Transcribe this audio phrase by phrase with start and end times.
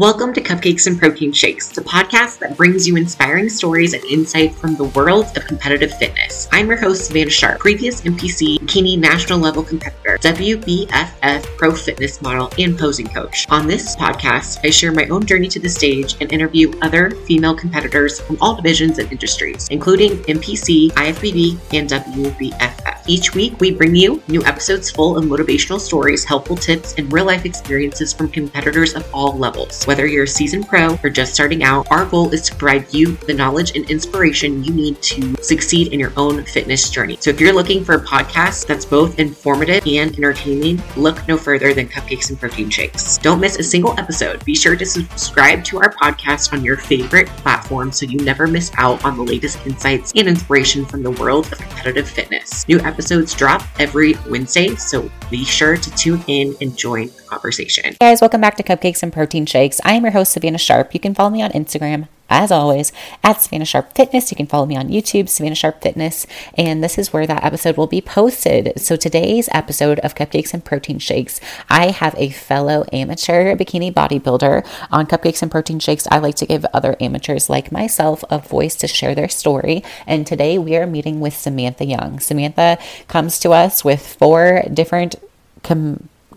[0.00, 4.54] Welcome to Cupcakes and Protein Shakes, the podcast that brings you inspiring stories and insight
[4.54, 6.48] from the world of competitive fitness.
[6.52, 12.50] I'm your host, Savannah Sharp, previous NPC bikini national level competitor, WBFF pro fitness model,
[12.58, 13.46] and posing coach.
[13.50, 17.54] On this podcast, I share my own journey to the stage and interview other female
[17.54, 23.02] competitors from all divisions and industries, including NPC, IFBB, and WBFF.
[23.06, 27.26] Each week, we bring you new episodes full of motivational stories, helpful tips, and real
[27.26, 29.86] life experiences from competitors of all levels.
[29.90, 33.16] Whether you're a seasoned pro or just starting out, our goal is to provide you
[33.26, 37.18] the knowledge and inspiration you need to succeed in your own fitness journey.
[37.18, 41.74] So if you're looking for a podcast that's both informative and entertaining, look no further
[41.74, 43.18] than Cupcakes and Protein Shakes.
[43.18, 44.44] Don't miss a single episode.
[44.44, 48.70] Be sure to subscribe to our podcast on your favorite platform so you never miss
[48.76, 52.68] out on the latest insights and inspiration from the world of competitive fitness.
[52.68, 57.84] New episodes drop every Wednesday, so be sure to tune in and join the conversation.
[57.84, 59.80] Hey guys, welcome back to Cupcakes and Protein Shakes.
[59.84, 60.92] I am your host, Savannah Sharp.
[60.92, 64.30] You can follow me on Instagram, as always, at Savannah Sharp Fitness.
[64.30, 67.76] You can follow me on YouTube, Savannah Sharp Fitness, and this is where that episode
[67.76, 68.80] will be posted.
[68.80, 74.66] So, today's episode of Cupcakes and Protein Shakes, I have a fellow amateur bikini bodybuilder.
[74.90, 78.76] On Cupcakes and Protein Shakes, I like to give other amateurs like myself a voice
[78.76, 79.82] to share their story.
[80.06, 82.20] And today we are meeting with Samantha Young.
[82.20, 85.16] Samantha comes to us with four different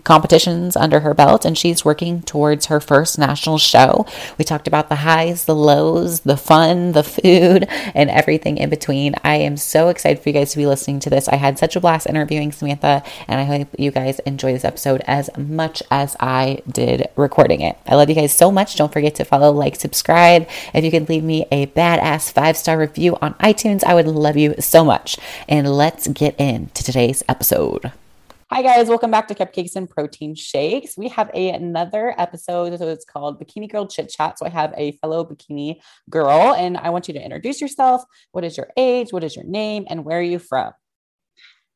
[0.04, 4.06] competitions under her belt and she's working towards her first national show.
[4.38, 9.14] We talked about the highs, the lows, the fun, the food, and everything in between.
[9.24, 11.28] I am so excited for you guys to be listening to this.
[11.28, 15.02] I had such a blast interviewing Samantha, and I hope you guys enjoy this episode
[15.06, 17.76] as much as I did recording it.
[17.86, 18.76] I love you guys so much.
[18.76, 20.48] Don't forget to follow, like, subscribe.
[20.72, 24.36] If you could leave me a badass five star review on iTunes, I would love
[24.36, 25.16] you so much.
[25.48, 27.92] And let's get into today's episode.
[28.50, 30.98] Hi guys, welcome back to Cupcakes and Protein Shakes.
[30.98, 34.38] We have a, another episode, so it's called Bikini Girl Chit Chat.
[34.38, 38.04] So I have a fellow bikini girl, and I want you to introduce yourself.
[38.32, 39.14] What is your age?
[39.14, 39.86] What is your name?
[39.88, 40.72] And where are you from?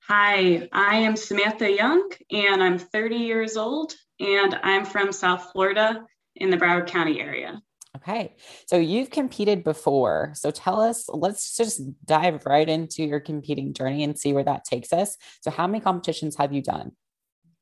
[0.09, 6.05] Hi, I am Samantha Young, and I'm 30 years old, and I'm from South Florida
[6.37, 7.63] in the Broward County area.
[8.09, 8.35] Okay.
[8.67, 10.33] So you've competed before.
[10.35, 14.65] So tell us, let's just dive right into your competing journey and see where that
[14.65, 15.17] takes us.
[15.43, 16.93] So, how many competitions have you done?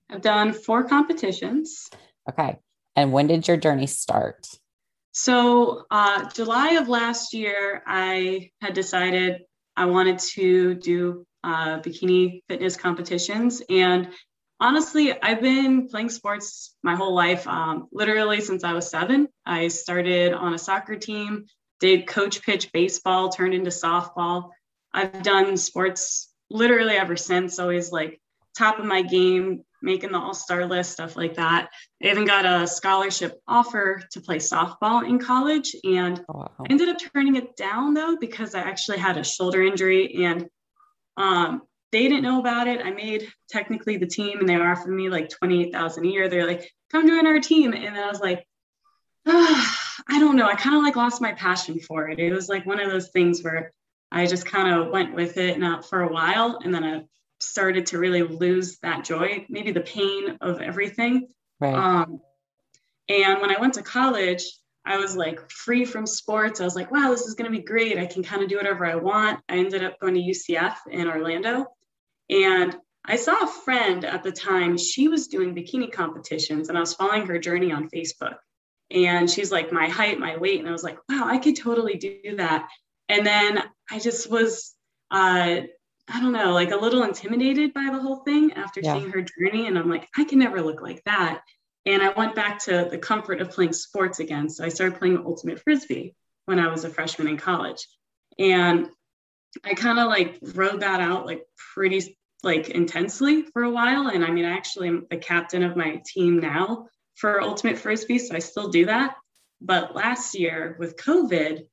[0.09, 1.89] I've done four competitions.
[2.31, 2.59] Okay.
[2.95, 4.47] And when did your journey start?
[5.13, 9.43] So, uh, July of last year, I had decided
[9.77, 13.63] I wanted to do uh, bikini fitness competitions.
[13.69, 14.11] And
[14.59, 19.29] Honestly, I've been playing sports my whole life, um, literally since I was seven.
[19.45, 21.45] I started on a soccer team,
[21.79, 24.51] did coach pitch baseball, turned into softball.
[24.95, 28.19] I've done sports literally ever since, always like
[28.57, 31.69] top of my game, making the all star list, stuff like that.
[32.03, 35.77] I even got a scholarship offer to play softball in college.
[35.85, 36.51] And oh, wow.
[36.61, 40.47] I ended up turning it down though, because I actually had a shoulder injury and
[41.19, 42.85] um, they didn't know about it.
[42.85, 46.29] I made technically the team and they offered me like 28,000 a year.
[46.29, 47.73] They're like, come join our team.
[47.73, 48.47] And I was like,
[49.27, 49.77] oh,
[50.09, 50.47] I don't know.
[50.47, 52.19] I kind of like lost my passion for it.
[52.19, 53.73] It was like one of those things where
[54.11, 56.61] I just kind of went with it not for a while.
[56.63, 57.03] And then I
[57.41, 61.29] started to really lose that joy, maybe the pain of everything.
[61.61, 61.75] Right.
[61.75, 62.21] Um,
[63.09, 64.45] and when I went to college,
[64.87, 66.61] I was like free from sports.
[66.61, 67.99] I was like, wow, this is going to be great.
[67.99, 69.41] I can kind of do whatever I want.
[69.49, 71.67] I ended up going to UCF in Orlando.
[72.31, 76.81] And I saw a friend at the time, she was doing bikini competitions, and I
[76.81, 78.37] was following her journey on Facebook.
[78.91, 80.61] And she's like, my height, my weight.
[80.61, 82.69] And I was like, wow, I could totally do that.
[83.09, 84.75] And then I just was,
[85.11, 85.61] uh,
[86.09, 88.95] I don't know, like a little intimidated by the whole thing after yeah.
[88.95, 89.67] seeing her journey.
[89.67, 91.43] And I'm like, I can never look like that.
[91.87, 94.51] And I went back to the comfort of playing sports again.
[94.51, 96.15] So I started playing ultimate frisbee
[96.45, 97.87] when I was a freshman in college.
[98.39, 98.89] And
[99.65, 104.09] I kind of like rode that out like pretty like intensely for a while.
[104.09, 108.19] And I mean, I actually am the captain of my team now for ultimate frisbee.
[108.19, 109.17] So I still do that.
[109.61, 111.67] But last year with COVID,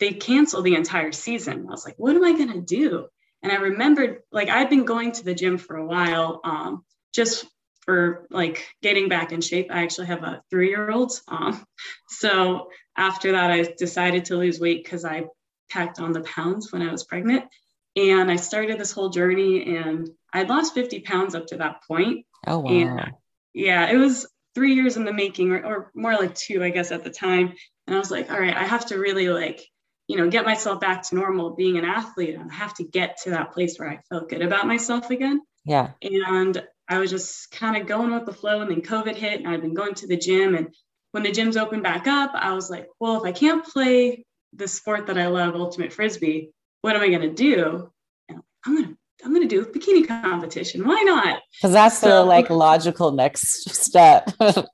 [0.00, 1.66] they canceled the entire season.
[1.68, 3.06] I was like, what am I going to do?
[3.42, 7.46] And I remembered like I'd been going to the gym for a while, um, just
[7.88, 9.68] for like getting back in shape.
[9.70, 11.10] I actually have a three year old.
[11.26, 11.64] Um,
[12.10, 15.24] so after that, I decided to lose weight because I
[15.70, 17.46] packed on the pounds when I was pregnant.
[17.96, 22.26] And I started this whole journey and I'd lost 50 pounds up to that point.
[22.46, 22.70] Oh, wow.
[22.70, 23.12] And
[23.54, 26.92] yeah, it was three years in the making, or, or more like two, I guess,
[26.92, 27.54] at the time.
[27.86, 29.62] And I was like, all right, I have to really like,
[30.08, 32.36] you know, get myself back to normal being an athlete.
[32.38, 35.40] I have to get to that place where I felt good about myself again.
[35.64, 35.92] Yeah.
[36.02, 38.60] And I was just kind of going with the flow.
[38.60, 40.68] And then COVID hit, and I'd been going to the gym and
[41.12, 44.68] when the gyms opened back up, I was like, well, if I can't play the
[44.68, 46.50] sport that I love, ultimate frisbee,
[46.82, 47.90] what am I going to do?
[48.28, 50.86] And I'm going to I'm going to do a bikini competition.
[50.86, 51.40] Why not?
[51.56, 54.30] Because that's so, the like logical next step.
[54.38, 54.66] well,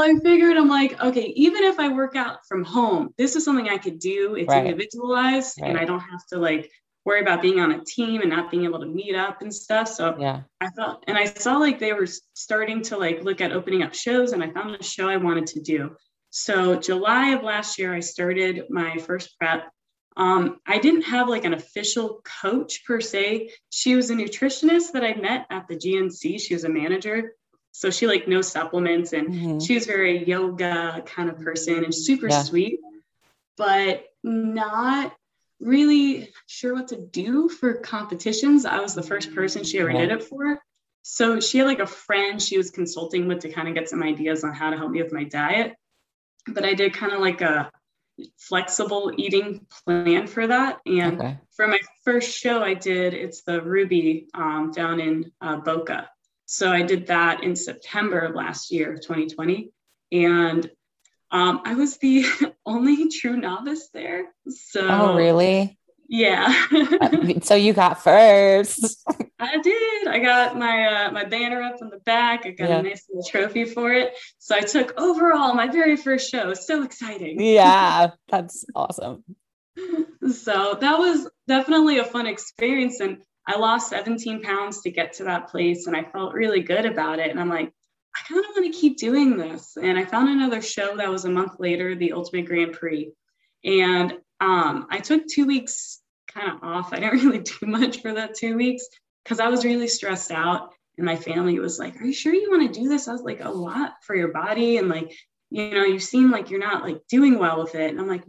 [0.00, 3.68] I figured I'm like, okay, even if I work out from home, this is something
[3.68, 4.36] I could do.
[4.36, 4.64] It's right.
[4.64, 5.68] individualized right.
[5.68, 6.70] and I don't have to like
[7.04, 9.88] worry about being on a team and not being able to meet up and stuff.
[9.88, 13.52] So yeah, I thought, and I saw like they were starting to like look at
[13.52, 15.96] opening up shows, and I found a show I wanted to do.
[16.30, 19.70] So July of last year, I started my first prep.
[20.16, 23.50] Um, I didn't have like an official coach per se.
[23.70, 26.40] She was a nutritionist that I met at the GNC.
[26.40, 27.34] She was a manager.
[27.72, 29.58] So she like knows supplements and mm-hmm.
[29.60, 32.42] she was very yoga kind of person and super yeah.
[32.42, 32.80] sweet,
[33.56, 35.14] but not
[35.60, 38.64] really sure what to do for competitions.
[38.64, 40.60] I was the first person she ever did it for.
[41.02, 44.02] So she had like a friend she was consulting with to kind of get some
[44.02, 45.74] ideas on how to help me with my diet.
[46.46, 47.70] But I did kind of like a
[48.38, 50.78] flexible eating plan for that.
[50.86, 51.38] And okay.
[51.56, 56.08] for my first show, I did it's the Ruby um, down in uh, Boca.
[56.46, 59.70] So I did that in September of last year, 2020.
[60.12, 60.70] And
[61.30, 62.24] um, I was the
[62.66, 64.26] only true novice there.
[64.48, 65.78] So Oh really?
[66.08, 66.54] Yeah.
[67.42, 69.04] so you got first.
[69.38, 70.08] I did.
[70.08, 72.46] I got my uh, my banner up in the back.
[72.46, 72.78] I got yeah.
[72.78, 74.14] a nice little trophy for it.
[74.38, 76.54] So I took overall my very first show.
[76.54, 77.40] So exciting.
[77.40, 79.22] Yeah, that's awesome.
[80.32, 85.24] so that was definitely a fun experience, and I lost 17 pounds to get to
[85.24, 87.30] that place, and I felt really good about it.
[87.30, 87.72] And I'm like,
[88.18, 89.76] I kind of want to keep doing this.
[89.80, 93.12] And I found another show that was a month later, the Ultimate Grand Prix.
[93.64, 96.00] And um, I took two weeks
[96.32, 96.92] kind of off.
[96.92, 98.86] I didn't really do much for that two weeks
[99.24, 100.72] because I was really stressed out.
[100.96, 103.06] And my family was like, Are you sure you want to do this?
[103.06, 104.78] I was like, A lot for your body.
[104.78, 105.14] And like,
[105.50, 107.90] you know, you seem like you're not like doing well with it.
[107.90, 108.24] And I'm like,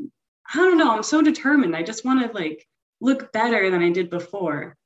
[0.54, 0.92] I don't know.
[0.92, 1.76] I'm so determined.
[1.76, 2.66] I just want to like
[3.02, 4.78] look better than I did before.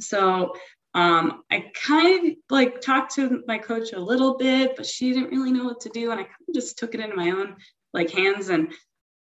[0.00, 0.54] So
[0.94, 5.30] um, I kind of like talked to my coach a little bit, but she didn't
[5.30, 6.10] really know what to do.
[6.10, 7.56] And I kind of just took it into my own
[7.94, 8.50] like hands.
[8.50, 8.72] And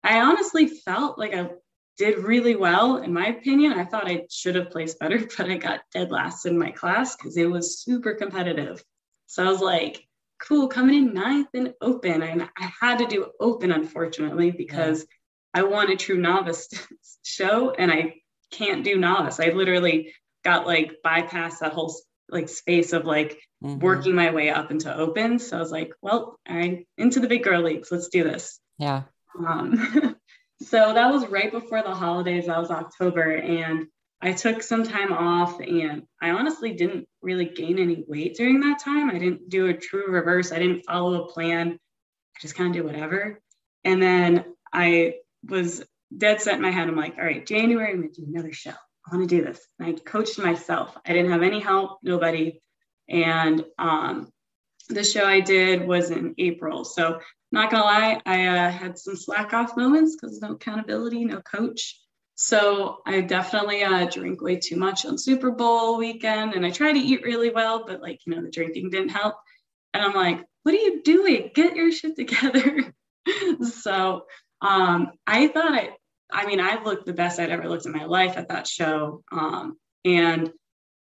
[0.04, 1.50] I honestly felt like I
[1.98, 3.74] did really well, in my opinion.
[3.74, 7.16] I thought I should have placed better, but I got dead last in my class
[7.16, 8.84] because it was super competitive.
[9.28, 10.06] So I was like,
[10.42, 12.22] cool, coming in ninth and open.
[12.22, 15.00] And I had to do open, unfortunately, because
[15.56, 15.62] yeah.
[15.62, 16.68] I want a true novice
[17.24, 18.16] show and I
[18.52, 19.40] can't do novice.
[19.40, 20.14] I literally
[20.44, 21.94] got like bypassed that whole
[22.30, 23.80] like space of like mm-hmm.
[23.80, 25.40] working my way up into open.
[25.40, 27.92] So I was like, well, all right, into the big girl leagues.
[27.92, 28.60] Let's do this.
[28.78, 29.04] Yeah.
[29.38, 30.16] Um,
[30.62, 32.48] so that was right before the holidays.
[32.48, 33.36] That was October.
[33.36, 33.88] And
[34.22, 38.80] I took some time off and I honestly didn't really gain any weight during that
[38.80, 39.10] time.
[39.10, 40.52] I didn't do a true reverse.
[40.52, 41.74] I didn't follow a plan.
[41.74, 43.42] I just kind of did whatever.
[43.84, 45.16] And then I
[45.48, 45.84] was
[46.16, 46.88] dead set in my head.
[46.88, 48.74] I'm like, all right, January, I'm going to do another show.
[49.06, 49.66] I want to do this.
[49.80, 50.98] And I coached myself.
[51.06, 52.62] I didn't have any help, nobody.
[53.10, 54.30] And um,
[54.90, 56.86] the show I did was in April.
[56.86, 57.20] So,
[57.52, 62.00] not gonna lie, I uh, had some slack off moments because no accountability, no coach.
[62.36, 66.54] So, I definitely uh, drink way too much on Super Bowl weekend.
[66.54, 69.36] And I try to eat really well, but like, you know, the drinking didn't help.
[69.94, 71.52] And I'm like, what are you doing?
[71.54, 72.94] Get your shit together.
[73.82, 74.26] so,
[74.62, 75.90] um, I thought I,
[76.34, 79.24] I mean, I've looked the best I'd ever looked in my life at that show.
[79.32, 80.52] Um, and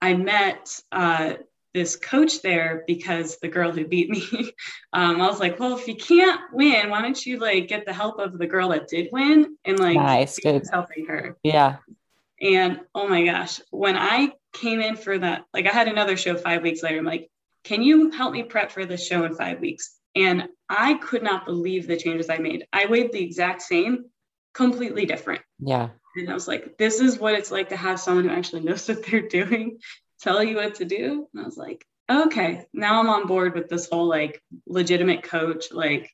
[0.01, 1.33] I met uh,
[1.73, 4.51] this coach there because the girl who beat me,
[4.93, 7.93] um, I was like, well, if you can't win, why don't you like get the
[7.93, 10.63] help of the girl that did win and like nice, good.
[10.71, 11.35] helping her.
[11.43, 11.77] Yeah.
[12.39, 16.37] And oh my gosh, when I came in for that, like I had another show
[16.37, 16.99] five weeks later.
[16.99, 17.29] I'm like,
[17.63, 19.97] can you help me prep for this show in five weeks?
[20.15, 22.65] And I could not believe the changes I made.
[22.71, 24.05] I weighed the exact same,
[24.55, 25.41] completely different.
[25.59, 25.89] Yeah.
[26.15, 28.87] And I was like, this is what it's like to have someone who actually knows
[28.87, 29.79] what they're doing
[30.21, 31.27] tell you what to do.
[31.33, 35.65] And I was like, okay, now I'm on board with this whole like legitimate coach,
[35.71, 36.09] like,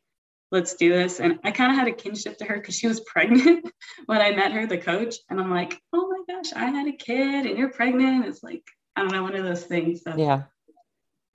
[0.51, 1.19] let's do this.
[1.19, 3.69] And I kind of had a kinship to her because she was pregnant
[4.05, 5.15] when I met her, the coach.
[5.29, 8.25] And I'm like, oh my gosh, I had a kid and you're pregnant.
[8.25, 8.63] It's like,
[8.95, 10.01] I don't know, one of those things.
[10.03, 10.43] So yeah.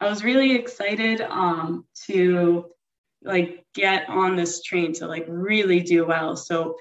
[0.01, 2.67] I was really excited um, to
[3.23, 6.37] like get on this train to like really do well.
[6.37, 6.77] So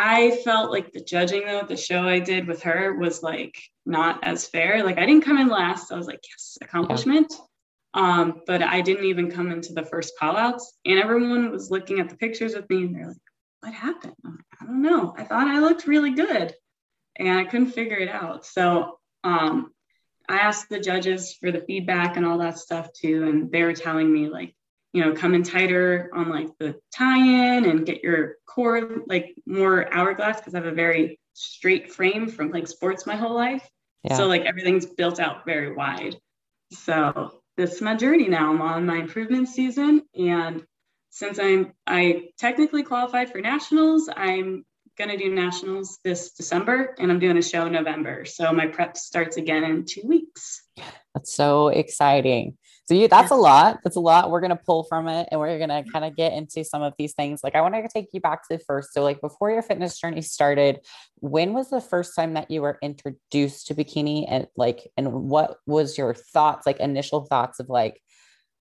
[0.00, 4.22] I felt like the judging though, the show I did with her was like not
[4.22, 4.84] as fair.
[4.84, 5.90] Like I didn't come in last.
[5.90, 7.34] I was like, yes, accomplishment.
[7.94, 10.72] Um, but I didn't even come into the first call outs.
[10.84, 13.16] And everyone was looking at the pictures with me and they're like,
[13.58, 14.14] what happened?
[14.22, 15.14] Like, I don't know.
[15.18, 16.54] I thought I looked really good
[17.16, 18.46] and I couldn't figure it out.
[18.46, 19.72] So um,
[20.28, 23.26] I asked the judges for the feedback and all that stuff too.
[23.26, 24.54] And they were telling me like,
[24.98, 29.88] you know, come in tighter on like the tie-in and get your core like more
[29.94, 33.64] hourglass because I have a very straight frame from like sports my whole life.
[34.02, 34.16] Yeah.
[34.16, 36.16] So like everything's built out very wide.
[36.72, 38.50] So this is my journey now.
[38.50, 40.64] I'm on my improvement season and
[41.10, 44.64] since I'm I technically qualified for nationals, I'm
[44.98, 48.24] gonna do nationals this December and I'm doing a show in November.
[48.24, 50.60] So my prep starts again in two weeks.
[51.14, 52.58] That's so exciting.
[52.88, 53.80] So you, that's a lot.
[53.84, 54.30] That's a lot.
[54.30, 57.12] We're gonna pull from it, and we're gonna kind of get into some of these
[57.12, 57.44] things.
[57.44, 58.94] Like I want to take you back to the first.
[58.94, 60.80] So like before your fitness journey started,
[61.16, 65.58] when was the first time that you were introduced to bikini, and like, and what
[65.66, 68.00] was your thoughts, like initial thoughts of like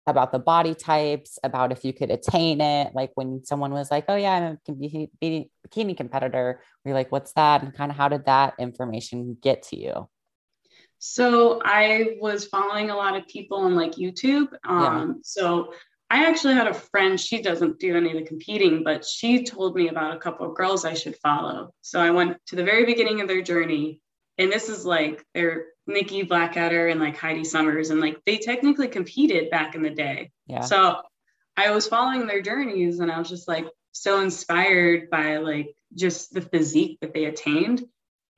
[0.08, 2.96] about the body types, about if you could attain it.
[2.96, 7.34] Like when someone was like, "Oh yeah, I'm a bikini, bikini competitor," we're like, "What's
[7.34, 10.08] that?" And kind of how did that information get to you?
[10.98, 14.48] So I was following a lot of people on like YouTube.
[14.64, 15.14] Um, yeah.
[15.22, 15.72] So
[16.10, 19.76] I actually had a friend, she doesn't do any of the competing, but she told
[19.76, 21.74] me about a couple of girls I should follow.
[21.82, 24.00] So I went to the very beginning of their journey.
[24.38, 27.90] And this is like they're Nikki Blackketter and like Heidi Somers.
[27.90, 30.30] And like they technically competed back in the day.
[30.46, 30.60] Yeah.
[30.60, 31.02] So
[31.56, 36.32] I was following their journeys and I was just like so inspired by like just
[36.32, 37.84] the physique that they attained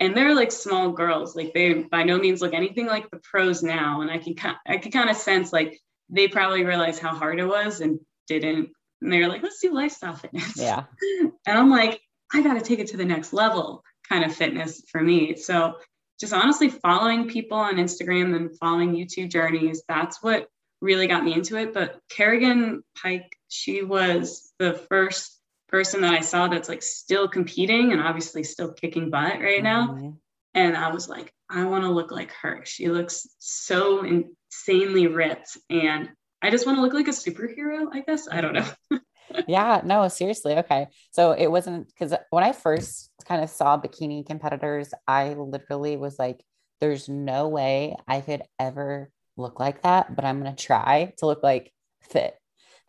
[0.01, 1.37] and they're like small girls.
[1.37, 4.01] Like they by no means look anything like the pros now.
[4.01, 4.35] And i can
[4.67, 5.79] i can kind of sense like
[6.09, 8.71] they probably realized how hard it was and didn't.
[9.03, 10.57] And they're like let's do lifestyle fitness.
[10.57, 10.85] Yeah.
[11.47, 12.01] And i'm like
[12.33, 15.37] i got to take it to the next level kind of fitness for me.
[15.37, 15.77] So
[16.19, 20.49] just honestly following people on instagram and following youtube journeys that's what
[20.83, 21.75] really got me into it.
[21.75, 25.40] But kerrigan pike she was the first
[25.71, 29.89] person that I saw that's like still competing and obviously still kicking butt right now.
[29.89, 30.11] Mm-hmm.
[30.55, 32.63] And I was like, I want to look like her.
[32.65, 35.57] She looks so insanely ripped.
[35.69, 36.11] And
[36.43, 38.27] I just want to look like a superhero, I guess.
[38.31, 38.99] I don't know.
[39.49, 40.59] yeah, no, seriously.
[40.59, 40.89] Okay.
[41.13, 46.19] So it wasn't because when I first kind of saw bikini competitors, I literally was
[46.19, 46.43] like,
[46.81, 51.27] there's no way I could ever look like that, but I'm going to try to
[51.27, 52.40] look like fit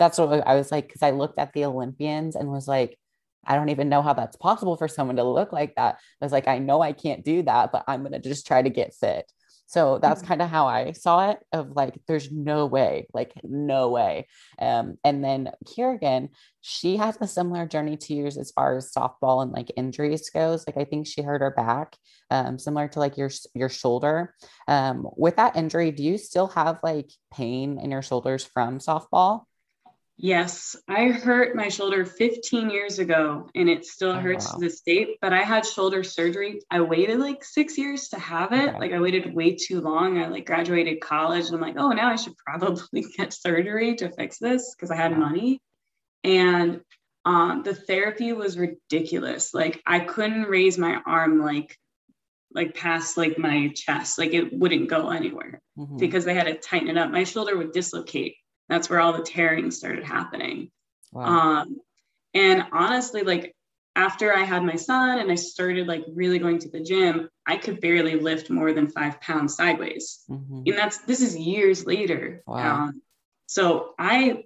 [0.01, 2.97] that's what I was like, because I looked at the Olympians and was like,
[3.45, 5.95] I don't even know how that's possible for someone to look like that.
[6.19, 8.63] I was like, I know I can't do that, but I'm going to just try
[8.63, 9.31] to get fit.
[9.67, 10.27] So that's mm-hmm.
[10.27, 14.27] kind of how I saw it of like, there's no way, like, no way.
[14.59, 16.29] Um, and then Kerrigan,
[16.61, 20.65] she has a similar journey to yours as far as softball and like injuries goes.
[20.65, 21.95] Like, I think she hurt her back,
[22.31, 24.33] um, similar to like your, your shoulder.
[24.67, 29.43] Um, with that injury, do you still have like pain in your shoulders from softball?
[30.23, 34.53] Yes, I hurt my shoulder 15 years ago and it still oh, hurts wow.
[34.53, 36.61] to this date, but I had shoulder surgery.
[36.69, 38.69] I waited like six years to have it.
[38.69, 38.77] Okay.
[38.77, 40.19] Like I waited way too long.
[40.19, 44.11] I like graduated college and I'm like, oh, now I should probably get surgery to
[44.11, 45.59] fix this because I had money.
[46.23, 46.81] And
[47.25, 49.55] um, the therapy was ridiculous.
[49.55, 51.75] Like I couldn't raise my arm like
[52.53, 54.19] like past like my chest.
[54.19, 55.97] Like it wouldn't go anywhere mm-hmm.
[55.97, 57.09] because they had to tighten it up.
[57.09, 58.35] My shoulder would dislocate
[58.69, 60.71] that's where all the tearing started happening.
[61.11, 61.25] Wow.
[61.25, 61.77] Um,
[62.33, 63.55] and honestly, like
[63.95, 67.57] after I had my son and I started like really going to the gym, I
[67.57, 70.23] could barely lift more than five pounds sideways.
[70.29, 70.63] Mm-hmm.
[70.67, 72.41] And that's this is years later.
[72.47, 72.83] Wow.
[72.83, 73.01] Um,
[73.47, 74.45] so I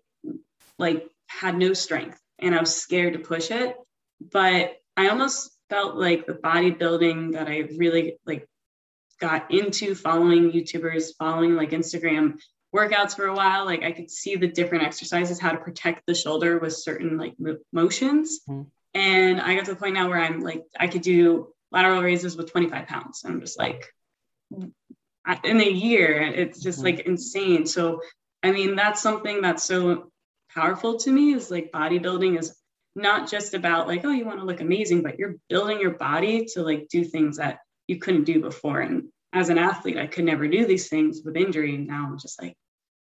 [0.80, 3.76] like had no strength and I was scared to push it.
[4.20, 8.48] But I almost felt like the bodybuilding that I really like
[9.20, 12.40] got into following YouTubers, following like Instagram
[12.76, 16.14] workouts for a while like i could see the different exercises how to protect the
[16.14, 17.36] shoulder with certain like
[17.72, 18.42] motions.
[18.50, 18.64] Mm-hmm.
[18.94, 22.38] and i got to the point now where i'm like i could do lateral raises
[22.38, 23.24] with 25 pounds.
[23.24, 23.86] And i'm just like
[24.52, 26.98] in a year it's just mm-hmm.
[26.98, 27.66] like insane.
[27.66, 28.02] So
[28.44, 30.12] i mean that's something that's so
[30.54, 32.56] powerful to me is like bodybuilding is
[32.96, 36.46] not just about like oh you want to look amazing but you're building your body
[36.46, 38.80] to like do things that you couldn't do before.
[38.80, 41.76] And as an athlete i could never do these things with injury.
[41.76, 42.56] And now i'm just like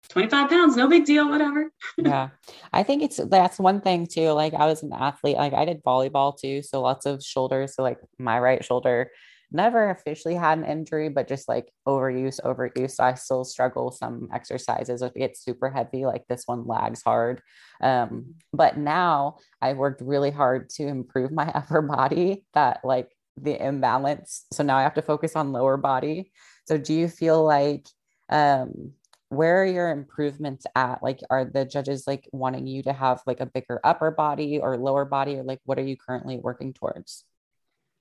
[0.08, 1.70] 25 pounds, no big deal, whatever.
[1.98, 2.30] yeah.
[2.72, 4.30] I think it's that's one thing too.
[4.30, 6.62] Like I was an athlete, like I did volleyball too.
[6.62, 7.74] So lots of shoulders.
[7.74, 9.10] So like my right shoulder
[9.52, 13.00] never officially had an injury, but just like overuse, overuse.
[13.00, 17.42] I still struggle some exercises if it gets super heavy, like this one lags hard.
[17.80, 23.60] Um, but now I worked really hard to improve my upper body that like the
[23.64, 24.44] imbalance.
[24.52, 26.30] So now I have to focus on lower body.
[26.66, 27.86] So do you feel like
[28.28, 28.92] um
[29.30, 33.40] where are your improvements at like are the judges like wanting you to have like
[33.40, 37.24] a bigger upper body or lower body or like what are you currently working towards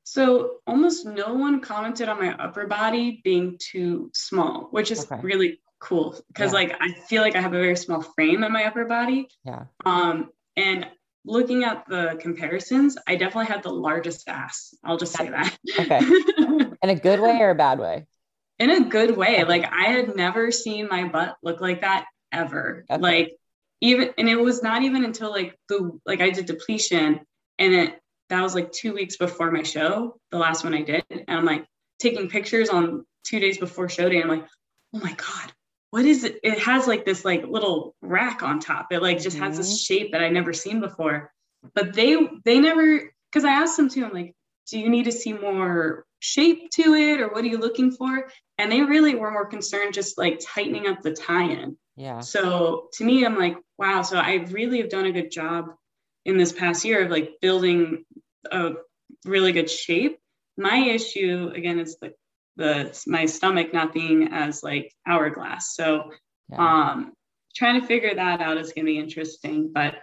[0.04, 5.22] so almost no one commented on my upper body being too small which is okay.
[5.22, 6.60] really cool because yeah.
[6.60, 9.28] like I feel like I have a very small frame in my upper body.
[9.44, 9.66] Yeah.
[9.86, 10.88] Um, and
[11.26, 14.74] looking at the comparisons, I definitely had the largest ass.
[14.84, 15.58] I'll just say that.
[15.80, 16.00] Okay.
[16.84, 18.06] in a good way or a bad way?
[18.60, 19.44] In a good way.
[19.46, 22.86] Like I had never seen my butt look like that ever.
[22.90, 23.02] Okay.
[23.02, 23.38] Like
[23.82, 27.22] even and it was not even until like the like I did depletion
[27.58, 28.00] and it
[28.30, 31.04] that was like two weeks before my show, the last one I did.
[31.10, 31.66] And I'm like
[32.00, 34.22] taking pictures on two days before show day.
[34.22, 34.46] I'm like,
[34.94, 35.54] oh my God,
[35.92, 36.40] what is it?
[36.44, 38.88] It has like this like little rack on top.
[38.92, 39.46] It like just mm-hmm.
[39.46, 39.94] has this mm-hmm.
[39.94, 41.32] shape that I never seen before.
[41.74, 44.36] But they they never because I asked them too, I'm like,
[44.70, 48.30] do you need to see more shape to it or what are you looking for?
[48.60, 51.78] And they really were more concerned just like tightening up the tie-in.
[51.96, 52.20] Yeah.
[52.20, 54.02] So to me, I'm like, wow.
[54.02, 55.68] So I really have done a good job
[56.26, 58.04] in this past year of like building
[58.52, 58.72] a
[59.26, 60.20] really good shape.
[60.58, 62.14] My issue again is the
[62.58, 65.74] the my stomach not being as like hourglass.
[65.74, 66.12] So
[66.50, 66.92] yeah.
[66.92, 67.14] um
[67.56, 69.72] trying to figure that out is gonna be interesting.
[69.74, 69.96] But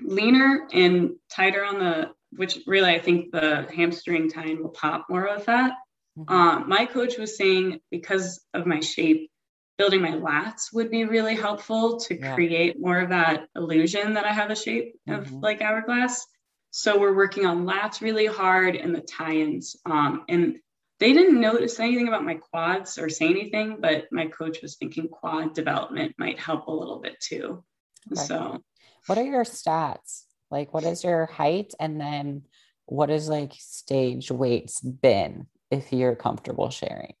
[0.00, 5.26] leaner and tighter on the which really I think the hamstring tie will pop more
[5.26, 5.74] of that.
[6.18, 6.32] Mm-hmm.
[6.32, 9.30] Um, my coach was saying because of my shape,
[9.78, 12.34] building my lats would be really helpful to yeah.
[12.34, 15.40] create more of that illusion that I have a shape of mm-hmm.
[15.40, 16.26] like hourglass.
[16.70, 19.76] So we're working on lats really hard and the tie-ins.
[19.84, 20.56] Um, and
[21.00, 25.08] they didn't notice anything about my quads or say anything, but my coach was thinking
[25.08, 27.64] quad development might help a little bit too.
[28.12, 28.22] Okay.
[28.22, 28.62] So,
[29.06, 30.22] what are your stats?
[30.50, 31.72] Like, what is your height?
[31.80, 32.42] And then
[32.86, 37.14] what is like stage weights been if you're comfortable sharing?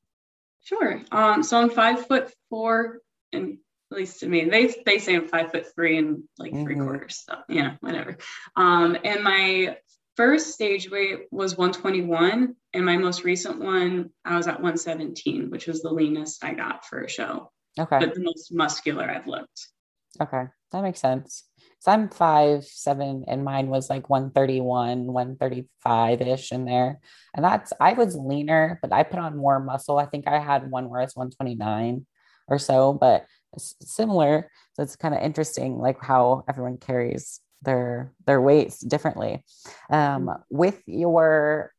[0.62, 1.00] Sure.
[1.10, 3.00] Um, so I'm five foot four,
[3.32, 3.58] and
[3.90, 6.64] at least to me, they they say I'm five foot three and like mm-hmm.
[6.64, 7.24] three quarters.
[7.26, 8.18] So yeah, whatever.
[8.54, 9.78] Um, and my
[10.16, 15.66] first stage weight was 121, and my most recent one I was at 117, which
[15.66, 17.50] was the leanest I got for a show.
[17.80, 17.98] Okay.
[17.98, 19.68] But the most muscular I've looked.
[20.20, 21.44] Okay, that makes sense.
[21.82, 27.00] So I'm five seven, and mine was like 131, 135 ish in there.
[27.34, 29.98] And that's I was leaner, but I put on more muscle.
[29.98, 32.06] I think I had one where it's 129
[32.46, 33.26] or so, but
[33.58, 34.48] similar.
[34.74, 39.44] So it's kind of interesting, like how everyone carries their their weights differently.
[39.90, 41.72] Um, with your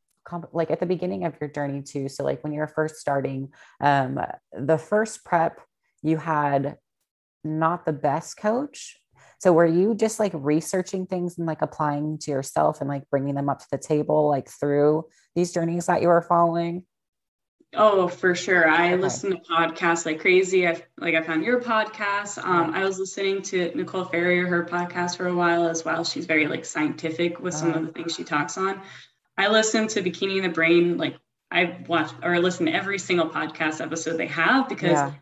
[0.51, 2.09] like at the beginning of your journey too.
[2.09, 4.19] So like when you're first starting, um,
[4.51, 5.61] the first prep
[6.01, 6.75] you had
[7.45, 8.99] not the best coach
[9.43, 13.35] so were you just like researching things and like applying to yourself and like bringing
[13.35, 15.03] them up to the table like through
[15.35, 16.85] these journeys that you were following?
[17.75, 18.65] Oh, for sure.
[18.69, 19.01] I okay.
[19.01, 20.65] listen to podcasts like crazy.
[20.65, 22.41] I like I found your podcast.
[22.41, 26.05] Um, I was listening to Nicole Ferrier, her podcast for a while as well.
[26.05, 28.79] She's very like scientific with some uh, of the things she talks on.
[29.37, 31.17] I listen to Bikini in the Brain like
[31.51, 35.13] I've watched or listened to every single podcast episode they have because yeah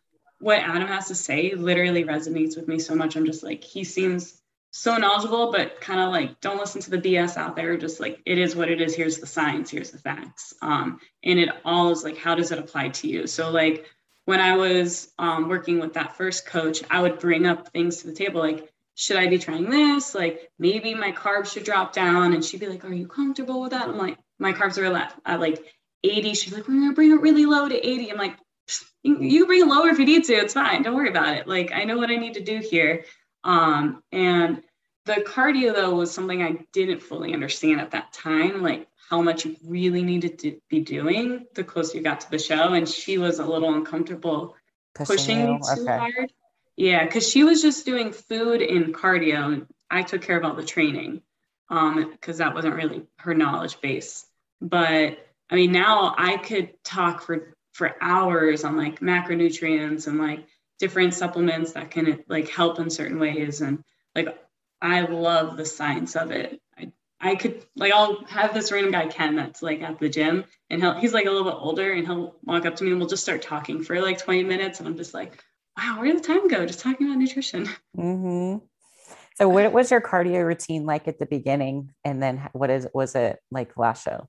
[0.42, 3.16] what Adam has to say literally resonates with me so much.
[3.16, 6.98] I'm just like, he seems so knowledgeable, but kind of like, don't listen to the
[6.98, 7.78] BS out there.
[7.78, 8.96] Just like, it is what it is.
[8.96, 10.54] Here's the science, here's the facts.
[10.62, 13.28] Um, and it all is like, how does it apply to you?
[13.28, 13.86] So, like,
[14.26, 18.08] when I was um, working with that first coach, I would bring up things to
[18.08, 20.14] the table like, should I be trying this?
[20.16, 22.34] Like, maybe my carbs should drop down.
[22.34, 23.90] And she'd be like, are you comfortable with that?
[23.90, 25.64] I'm like, my carbs are at, like
[26.04, 26.34] 80.
[26.34, 28.12] She's like, we're going to bring it really low to 80.
[28.12, 28.38] I'm like,
[29.04, 30.34] you, you bring it lower if you need to.
[30.34, 30.84] It's fine.
[30.84, 31.48] Don't worry about it.
[31.48, 33.06] Like I know what I need to do here.
[33.44, 34.62] Um, and
[35.06, 39.46] the cardio though was something I didn't fully understand at that time, like how much
[39.46, 42.74] you really needed to be doing the closer you got to the show.
[42.74, 44.56] And she was a little uncomfortable
[44.94, 45.98] pushing, pushing me too okay.
[45.98, 46.34] hard.
[46.78, 49.54] Yeah, because she was just doing food and cardio.
[49.54, 51.22] And I took care of all the training
[51.70, 54.26] um because that wasn't really her knowledge base.
[54.62, 55.18] But
[55.50, 60.46] I mean, now I could talk for for hours on like macronutrients and like
[60.80, 63.62] different supplements that can like help in certain ways.
[63.62, 63.84] And
[64.16, 64.38] like
[64.82, 66.60] i love the science of it.
[66.78, 70.44] I i could like i'll have this random guy ken that's like at the gym
[70.70, 73.00] and he'll he's like a little bit older and he'll walk up to me and
[73.00, 74.80] we'll just start talking for like 20 minutes.
[74.80, 75.44] And i'm just like
[75.78, 76.66] wow where did the time go?
[76.66, 77.70] Just talking about nutrition.
[77.98, 78.66] Mm-hmm.
[79.36, 81.94] so what was your cardio routine like at the beginning?
[82.04, 84.28] And then what is was it like last show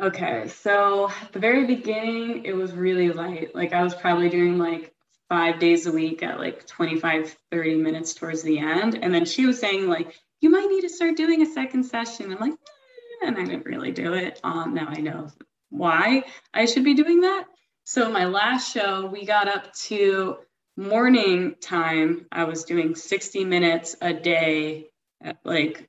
[0.00, 3.54] Okay, so at the very beginning, it was really light.
[3.54, 4.92] Like I was probably doing like
[5.28, 8.98] five days a week at like 25, 30 minutes towards the end.
[9.02, 12.30] And then she was saying, like, you might need to start doing a second session.
[12.30, 14.38] I'm like, eh, and I didn't really do it.
[14.44, 15.28] Um, now I know
[15.70, 17.46] why I should be doing that.
[17.84, 20.36] So my last show, we got up to
[20.76, 22.26] morning time.
[22.30, 24.88] I was doing 60 minutes a day,
[25.22, 25.88] at, like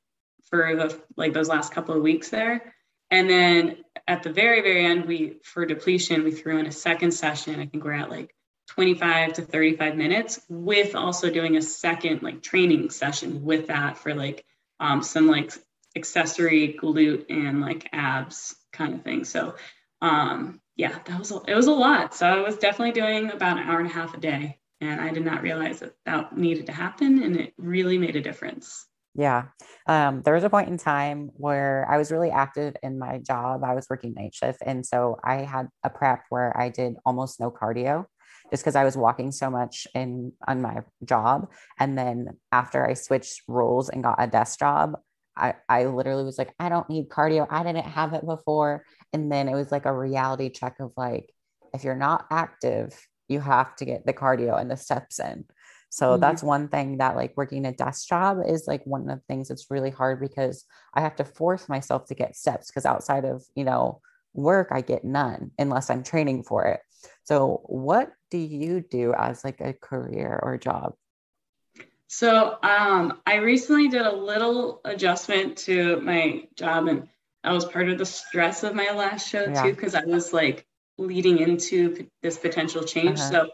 [0.50, 2.74] for the like those last couple of weeks there.
[3.10, 7.12] And then at the very, very end, we for depletion, we threw in a second
[7.12, 7.60] session.
[7.60, 8.34] I think we're at like
[8.70, 14.13] 25 to 35 minutes with also doing a second like training session with that for
[14.13, 14.46] like
[14.80, 15.52] um, some like
[15.96, 19.26] accessory glute and like abs kind of thing.
[19.26, 19.56] So
[20.02, 22.13] um, yeah, that was a, it was a lot.
[22.13, 25.12] So I was definitely doing about an hour and a half a day, and I
[25.12, 28.86] did not realize that that needed to happen, and it really made a difference.
[29.17, 29.45] Yeah.
[29.88, 33.63] Um, there was a point in time where I was really active in my job.
[33.63, 34.60] I was working night shift.
[34.63, 38.06] And so I had a prep where I did almost no cardio
[38.51, 41.49] just because I was walking so much in on my job.
[41.80, 44.99] And then after I switched roles and got a desk job,
[45.36, 47.47] I, I literally was like, I don't need cardio.
[47.49, 48.84] I didn't have it before.
[49.13, 51.34] And then it was like a reality check of like,
[51.73, 52.93] if you're not active,
[53.27, 55.45] you have to get the cardio and the steps in.
[55.89, 56.21] So mm-hmm.
[56.21, 59.47] that's one thing that like working a desk job is like one of the things
[59.47, 63.43] that's really hard because I have to force myself to get steps because outside of,
[63.56, 64.02] you know,
[64.34, 66.82] work, I get none unless I'm training for it.
[67.23, 70.93] So what do you do as like a career or job?
[72.08, 77.10] So um, I recently did a little adjustment to my job, and
[77.43, 79.63] that was part of the stress of my last show yeah.
[79.63, 80.65] too, because I was like
[80.97, 83.19] leading into this potential change.
[83.19, 83.30] Uh-huh.
[83.30, 83.50] So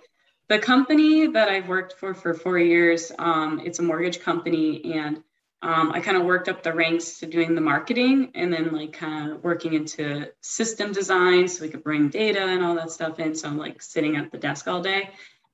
[0.54, 5.24] the company that I've worked for for four years, um, it's a mortgage company, and
[5.64, 8.94] um, I kind of worked up the ranks to doing the marketing, and then like
[8.94, 13.18] kind of working into system design, so we could bring data and all that stuff
[13.18, 13.34] in.
[13.34, 15.10] So I'm like sitting at the desk all day,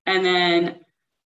[0.06, 0.82] and then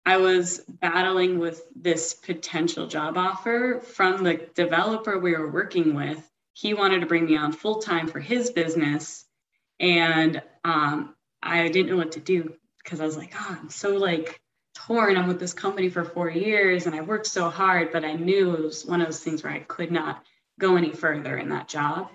[0.04, 6.28] I was battling with this potential job offer from the developer we were working with.
[6.54, 9.24] He wanted to bring me on full time for his business,
[9.78, 13.96] and um, I didn't know what to do because I was like, oh, I'm so
[13.96, 14.40] like
[14.74, 15.16] torn.
[15.16, 18.54] I'm with this company for four years and I worked so hard, but I knew
[18.54, 20.24] it was one of those things where I could not
[20.58, 22.08] go any further in that job.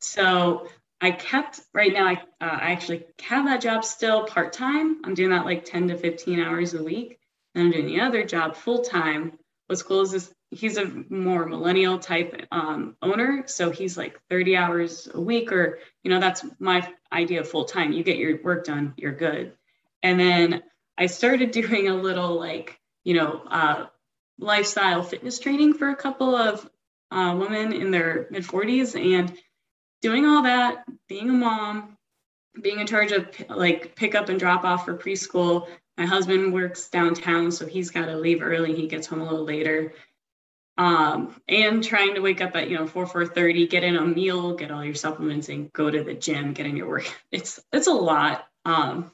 [0.00, 0.68] So
[1.00, 5.00] I kept right now, I, uh, I actually have that job still part time.
[5.04, 7.18] I'm doing that like 10 to 15 hours a week.
[7.54, 9.38] And I'm doing the other job full time.
[9.66, 13.44] What's cool is this he's a more millennial type um, owner.
[13.46, 17.64] So he's like 30 hours a week, or, you know, that's my idea of full
[17.64, 17.92] time.
[17.92, 19.52] You get your work done, you're good.
[20.02, 20.62] And then
[20.96, 23.86] I started doing a little like, you know, uh,
[24.38, 26.68] lifestyle fitness training for a couple of
[27.10, 29.36] uh, women in their mid 40s and
[30.02, 31.96] doing all that, being a mom,
[32.60, 35.68] being in charge of like pick up and drop off for preschool.
[35.96, 38.74] My husband works downtown, so he's got to leave early.
[38.74, 39.94] He gets home a little later.
[40.76, 44.54] Um, and trying to wake up at you know 4 4:30, get in a meal,
[44.54, 47.12] get all your supplements, and go to the gym, get in your work.
[47.32, 48.46] It's it's a lot.
[48.64, 49.10] Um,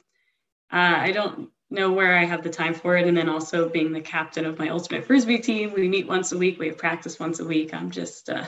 [0.75, 3.07] uh, I don't know where I have the time for it.
[3.07, 6.37] And then also being the captain of my ultimate frisbee team, we meet once a
[6.37, 7.73] week, we have practice once a week.
[7.73, 8.43] I'm just, uh,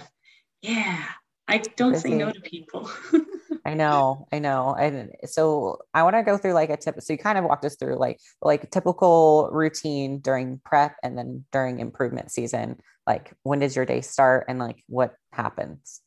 [0.61, 1.05] yeah,
[1.47, 2.09] I don't Busy.
[2.09, 2.91] say no to people.
[3.65, 4.75] I know, I know.
[4.75, 7.01] And so I want to go through like a tip.
[7.01, 11.45] So you kind of walked us through like like typical routine during prep and then
[11.51, 12.79] during improvement season.
[13.05, 16.01] Like when does your day start and like what happens?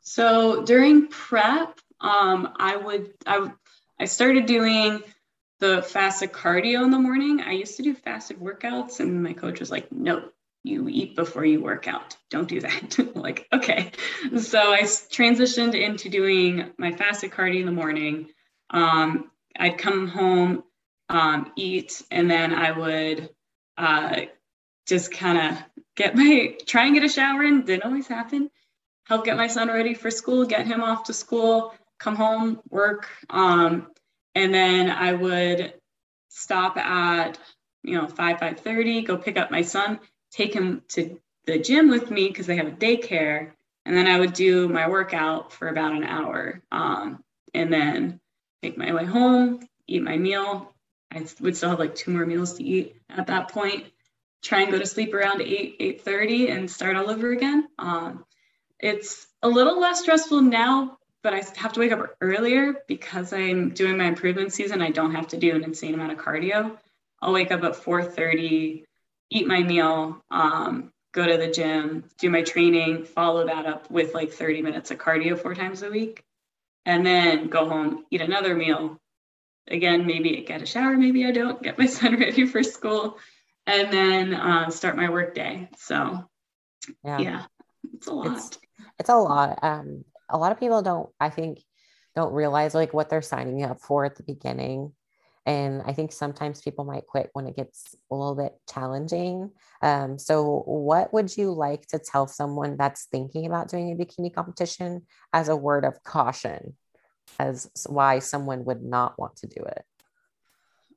[0.00, 3.50] So during prep, um, I would I
[4.00, 5.02] I started doing
[5.58, 7.40] the fasted cardio in the morning.
[7.40, 10.30] I used to do fasted workouts, and my coach was like, no,
[10.62, 12.16] you eat before you work out.
[12.30, 12.98] Don't do that.
[13.14, 13.92] like, okay.
[14.38, 18.28] So I transitioned into doing my fasted cardio in the morning.
[18.70, 20.64] Um, I'd come home,
[21.08, 23.30] um, eat, and then I would
[23.78, 24.22] uh,
[24.86, 25.64] just kind of
[25.94, 27.64] get my try and get a shower in.
[27.64, 28.50] Didn't always happen.
[29.04, 33.08] Help get my son ready for school, get him off to school, come home, work.
[33.30, 33.86] Um,
[34.36, 35.74] and then I would
[36.28, 37.38] stop at
[37.82, 39.98] you know 5 5.30 go pick up my son
[40.30, 43.52] take him to the gym with me because they have a daycare.
[43.84, 47.22] And then i would do my workout for about an hour um,
[47.54, 48.20] and then
[48.60, 50.74] make my way home eat my meal.
[51.12, 53.86] I would still have like two more meals to eat at that point.
[54.42, 57.68] Try and go to sleep around 8 8.30 and start all over again.
[57.78, 58.24] Um,
[58.80, 63.70] it's a little less stressful now but I have to wake up earlier because I'm
[63.70, 64.82] doing my improvement season.
[64.82, 66.76] I don't have to do an insane amount of cardio.
[67.20, 68.84] I'll wake up at 4:30,
[69.30, 74.14] eat my meal, um, go to the gym, do my training, follow that up with
[74.14, 76.22] like 30 minutes of cardio four times a week,
[76.84, 78.98] and then go home, eat another meal.
[79.68, 81.62] Again, maybe get a shower, maybe I don't.
[81.62, 83.18] Get my son ready for school,
[83.66, 85.68] and then uh, start my work day.
[85.78, 86.28] So,
[87.02, 87.44] yeah, yeah
[87.94, 88.36] it's a lot.
[88.36, 88.58] It's,
[88.98, 89.58] it's a lot.
[89.62, 91.62] Um, a lot of people don't, I think,
[92.14, 94.92] don't realize like what they're signing up for at the beginning.
[95.44, 99.52] And I think sometimes people might quit when it gets a little bit challenging.
[99.80, 104.34] Um, so, what would you like to tell someone that's thinking about doing a bikini
[104.34, 106.76] competition as a word of caution,
[107.38, 109.84] as why someone would not want to do it?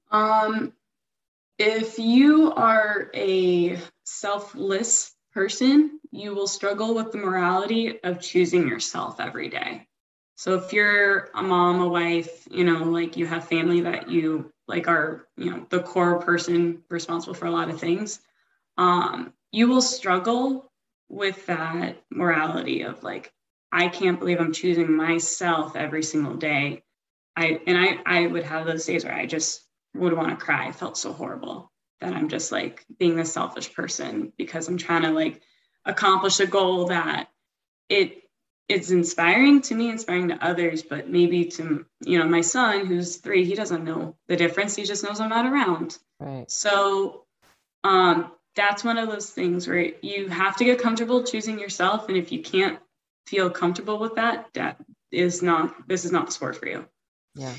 [0.10, 0.74] Um,
[1.60, 9.22] if you are a selfless person, you will struggle with the morality of choosing yourself
[9.22, 9.88] every day.
[10.36, 14.52] So if you're a mom, a wife, you know, like you have family that you
[14.68, 18.20] like are, you know, the core person responsible for a lot of things,
[18.78, 20.70] um, you will struggle
[21.08, 23.32] with that morality of like,
[23.72, 26.84] I can't believe I'm choosing myself every single day.
[27.38, 29.62] I and I I would have those days where I just
[29.96, 30.68] would want to cry.
[30.68, 31.69] I felt so horrible
[32.02, 35.42] that I'm just like being the selfish person because I'm trying to like
[35.86, 37.30] accomplish a goal that
[37.90, 38.24] it
[38.68, 43.18] it's inspiring to me, inspiring to others, but maybe to you know my son who's
[43.18, 44.76] three, he doesn't know the difference.
[44.76, 45.98] He just knows I'm not around.
[46.20, 46.50] Right.
[46.50, 47.26] So
[47.84, 52.18] um, that's one of those things where you have to get comfortable choosing yourself, and
[52.18, 52.80] if you can't
[53.26, 54.78] feel comfortable with that, that
[55.12, 56.86] is not this is not the sport for you.
[57.36, 57.56] Yeah.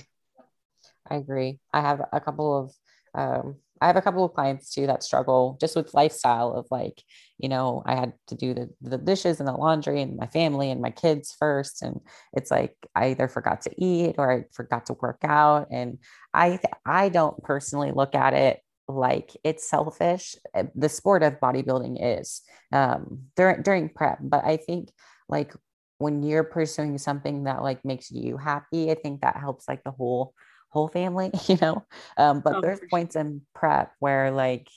[1.09, 1.59] I agree.
[1.73, 2.73] I have a couple of
[3.15, 7.03] um, I have a couple of clients too that struggle just with lifestyle of like,
[7.39, 10.71] you know, I had to do the, the dishes and the laundry and my family
[10.71, 11.83] and my kids first.
[11.83, 12.01] And
[12.35, 15.69] it's like I either forgot to eat or I forgot to work out.
[15.71, 15.99] And
[16.35, 20.37] I I don't personally look at it like it's selfish.
[20.55, 24.91] Eh, the sport of bodybuilding is um, during during prep, but I think
[25.29, 25.55] like
[25.99, 29.91] when you're pursuing something that like makes you happy, I think that helps like the
[29.91, 30.35] whole
[30.71, 31.85] whole family, you know.
[32.17, 33.23] Um, but oh, there's points sure.
[33.23, 34.69] in prep where like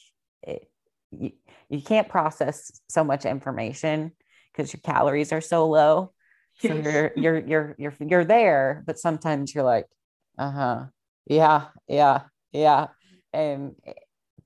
[0.42, 0.70] it,
[1.12, 1.32] you,
[1.70, 4.12] you can't process so much information
[4.52, 6.12] because your calories are so low.
[6.60, 9.88] So you're you're you're you're you're there, but sometimes you're like,
[10.38, 10.86] uh-huh,
[11.26, 12.88] yeah, yeah, yeah.
[13.32, 13.76] And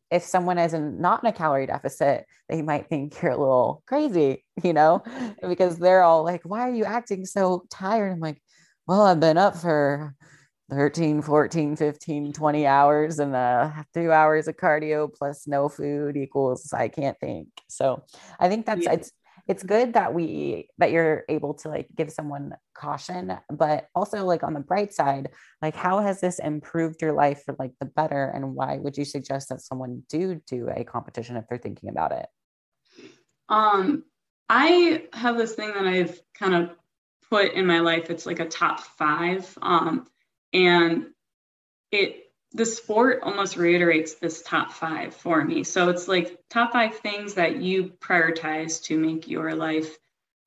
[0.10, 3.84] if someone is in, not in a calorie deficit, they might think you're a little
[3.88, 5.04] crazy, you know,
[5.48, 8.14] because they're all like, why are you acting so tired?
[8.14, 8.42] I'm like,
[8.88, 10.16] well, I've been up for
[10.70, 16.74] 13 14 15 20 hours and uh two hours of cardio plus no food equals
[16.74, 17.48] i can't think.
[17.70, 18.04] So
[18.40, 18.94] i think that's yeah.
[18.94, 19.12] it's
[19.48, 24.44] it's good that we that you're able to like give someone caution but also like
[24.44, 25.30] on the bright side
[25.62, 29.06] like how has this improved your life for like the better and why would you
[29.06, 32.26] suggest that someone do do a competition if they're thinking about it?
[33.48, 34.04] Um
[34.50, 36.72] i have this thing that i've kind of
[37.30, 38.10] put in my life.
[38.10, 39.58] It's like a top five.
[39.62, 40.06] Um
[40.54, 41.08] and
[41.92, 45.64] it the sport almost reiterates this top five for me.
[45.64, 49.98] So it's like top five things that you prioritize to make your life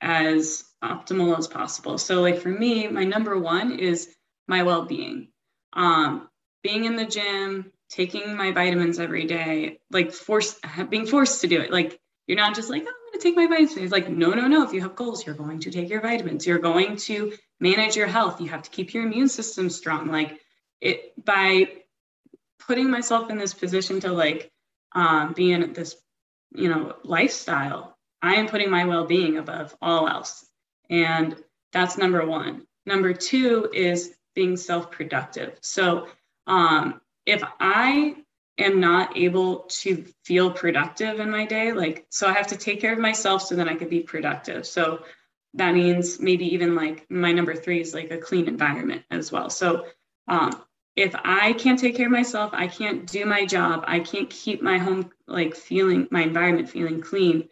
[0.01, 1.97] as optimal as possible.
[1.99, 4.09] So like for me, my number one is
[4.47, 5.27] my well-being.
[5.73, 6.27] Um,
[6.63, 10.59] being in the gym, taking my vitamins every day, like force
[10.89, 11.71] being forced to do it.
[11.71, 13.77] Like you're not just like, oh, take my vitamins.
[13.77, 14.63] It's like, no, no, no.
[14.63, 16.45] If you have goals, you're going to take your vitamins.
[16.45, 18.41] You're going to manage your health.
[18.41, 20.07] You have to keep your immune system strong.
[20.07, 20.39] Like
[20.79, 21.67] it by
[22.67, 24.51] putting myself in this position to like
[24.93, 25.95] um, be in this,
[26.53, 27.97] you know, lifestyle.
[28.21, 30.45] I am putting my well-being above all else,
[30.89, 31.35] and
[31.73, 32.67] that's number one.
[32.85, 35.57] Number two is being self-productive.
[35.61, 36.07] So
[36.47, 38.15] um, if I
[38.63, 42.81] am not able to feel productive in my day, like so I have to take
[42.81, 44.65] care of myself so then I can be productive.
[44.65, 45.03] So
[45.53, 49.49] that means maybe even like my number three is like a clean environment as well.
[49.49, 49.85] So
[50.27, 50.51] um,
[50.95, 54.61] if I can't take care of myself, I can't do my job, I can't keep
[54.61, 57.49] my home like feeling my environment feeling clean,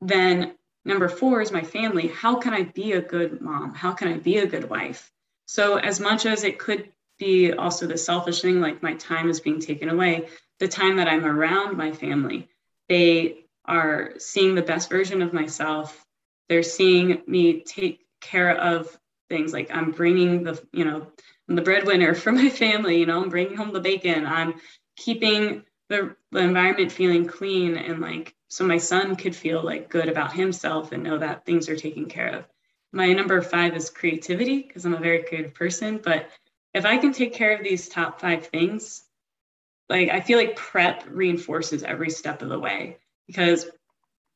[0.00, 2.08] then number four is my family.
[2.08, 3.74] How can I be a good mom?
[3.74, 5.10] How can I be a good wife?
[5.46, 6.90] So as much as it could
[7.22, 11.08] be also the selfish thing, like my time is being taken away, the time that
[11.08, 12.48] I'm around my family,
[12.88, 16.04] they are seeing the best version of myself
[16.52, 18.98] they're seeing me take care of
[19.30, 21.06] things like I'm bringing the, you know,
[21.48, 24.26] I'm the breadwinner for my family, you know, I'm bringing home the bacon.
[24.26, 24.54] I'm
[24.96, 30.10] keeping the, the environment feeling clean and like so my son could feel like good
[30.10, 32.44] about himself and know that things are taken care of.
[32.92, 36.00] My number five is creativity because I'm a very creative person.
[36.04, 36.28] But
[36.74, 39.04] if I can take care of these top five things,
[39.88, 43.66] like I feel like prep reinforces every step of the way because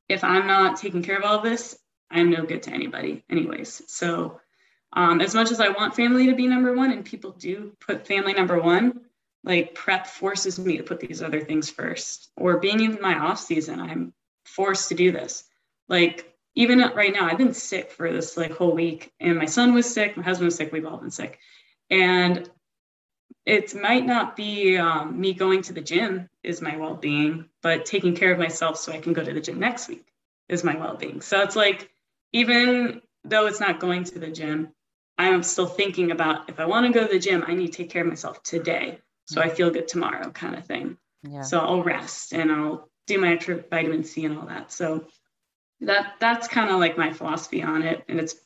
[0.08, 1.78] if I'm not taking care of all of this,
[2.10, 3.82] I'm no good to anybody, anyways.
[3.88, 4.40] So,
[4.92, 8.06] um, as much as I want family to be number one, and people do put
[8.06, 9.00] family number one,
[9.42, 12.30] like prep forces me to put these other things first.
[12.36, 15.44] Or being in my off season, I'm forced to do this.
[15.88, 19.74] Like even right now, I've been sick for this like whole week, and my son
[19.74, 21.38] was sick, my husband was sick, we've all been sick,
[21.90, 22.48] and
[23.44, 28.14] it might not be um, me going to the gym is my well-being, but taking
[28.16, 30.06] care of myself so I can go to the gym next week
[30.48, 31.20] is my well-being.
[31.20, 31.90] So it's like
[32.32, 34.72] even though it's not going to the gym,
[35.16, 37.78] I'm still thinking about if I want to go to the gym, I need to
[37.78, 38.98] take care of myself today.
[39.26, 40.98] so I feel good tomorrow kind of thing.
[41.22, 41.42] Yeah.
[41.42, 43.36] So I'll rest and I'll do my
[43.70, 44.70] vitamin C and all that.
[44.72, 45.06] So
[45.80, 48.04] that that's kind of like my philosophy on it.
[48.08, 48.36] And it's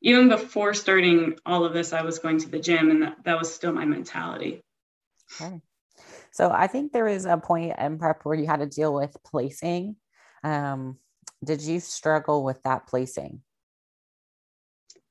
[0.00, 3.38] even before starting all of this, I was going to the gym and that, that
[3.38, 4.62] was still my mentality.
[5.40, 5.60] Okay.
[6.30, 9.16] So I think there is a point in prep where you had to deal with
[9.24, 9.96] placing.
[10.44, 10.98] Um,
[11.44, 13.42] did you struggle with that placing?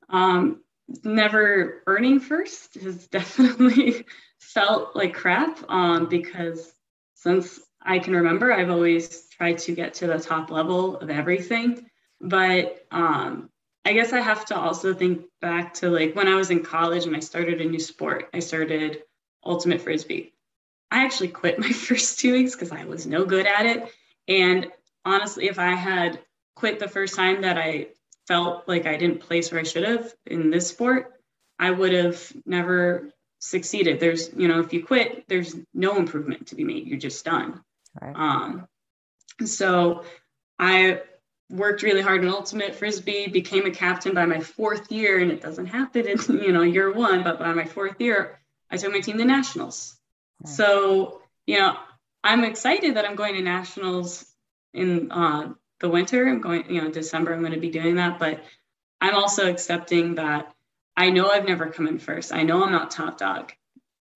[0.10, 0.62] Um,
[1.04, 4.06] never earning first has definitely
[4.40, 6.72] felt like crap um, because
[7.16, 11.90] since I can remember, I've always tried to get to the top level of everything.
[12.20, 13.50] But um,
[13.88, 17.06] I guess I have to also think back to like when I was in college
[17.06, 18.28] and I started a new sport.
[18.34, 19.04] I started
[19.46, 20.34] ultimate frisbee.
[20.92, 23.90] I actually quit my first two weeks because I was no good at it.
[24.28, 24.68] And
[25.06, 26.20] honestly, if I had
[26.58, 27.88] quit the first time that I
[28.28, 31.14] felt like I didn't place where I should have in this sport,
[31.58, 34.02] I would have never succeeded.
[34.02, 36.88] There's, you know, if you quit, there's no improvement to be made.
[36.88, 37.64] You're just done.
[38.02, 38.14] Right.
[38.14, 38.68] Um,
[39.46, 40.04] so
[40.60, 41.04] I
[41.50, 45.42] worked really hard in ultimate frisbee, became a captain by my fourth year, and it
[45.42, 49.00] doesn't happen in you know year one, but by my fourth year, I took my
[49.00, 49.98] team to nationals.
[50.46, 51.78] So you know,
[52.24, 54.26] I'm excited that I'm going to nationals
[54.74, 56.28] in uh, the winter.
[56.28, 57.34] I'm going, you know, December.
[57.34, 58.44] I'm going to be doing that, but
[59.00, 60.54] I'm also accepting that
[60.96, 62.34] I know I've never come in first.
[62.34, 63.54] I know I'm not top dog.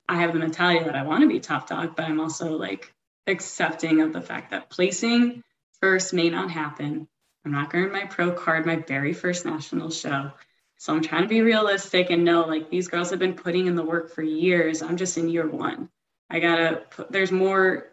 [0.10, 2.94] I have the mentality that I want to be top dog, but I'm also like
[3.28, 5.44] accepting of the fact that placing
[5.80, 7.08] first may not happen.
[7.45, 10.32] I'm not going to my pro card my very first national show.
[10.77, 13.75] So I'm trying to be realistic and know like these girls have been putting in
[13.75, 14.82] the work for years.
[14.82, 15.89] I'm just in year one.
[16.30, 17.88] I gotta put, there's more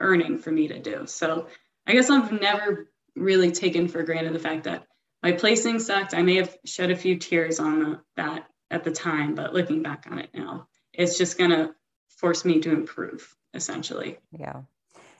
[0.00, 1.06] earning for me to do.
[1.06, 1.48] So
[1.86, 4.86] I guess I've never really taken for granted the fact that
[5.22, 6.14] my placing sucked.
[6.14, 9.82] I may have shed a few tears on the, that at the time, but looking
[9.82, 11.74] back on it now, it's just going to
[12.08, 14.18] force me to improve essentially.
[14.32, 14.62] Yeah.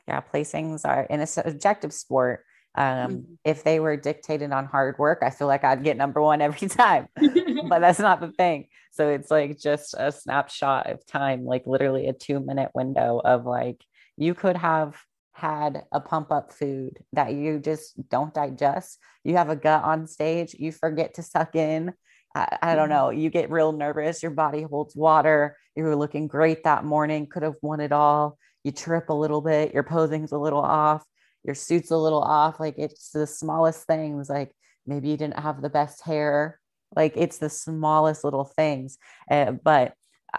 [0.06, 0.20] Yeah.
[0.20, 2.44] Placings are in a subjective sport.
[2.76, 3.32] Um, mm-hmm.
[3.44, 6.68] If they were dictated on hard work, I feel like I'd get number one every
[6.68, 8.68] time, but that's not the thing.
[8.92, 13.44] So it's like just a snapshot of time, like literally a two minute window of
[13.44, 13.84] like,
[14.16, 15.00] you could have
[15.32, 18.98] had a pump up food that you just don't digest.
[19.24, 21.94] You have a gut on stage, you forget to suck in.
[22.34, 22.92] I, I, don't mm-hmm.
[22.92, 23.10] know.
[23.10, 24.22] You get real nervous.
[24.22, 25.56] Your body holds water.
[25.74, 28.38] You were looking great that morning, could have won it all.
[28.62, 29.72] You trip a little bit.
[29.72, 31.02] Your posing's a little off.
[31.44, 32.60] Your suit's a little off.
[32.60, 34.28] Like it's the smallest things.
[34.28, 34.52] Like
[34.86, 36.60] maybe you didn't have the best hair.
[36.94, 38.98] Like it's the smallest little things.
[39.30, 39.94] Uh, but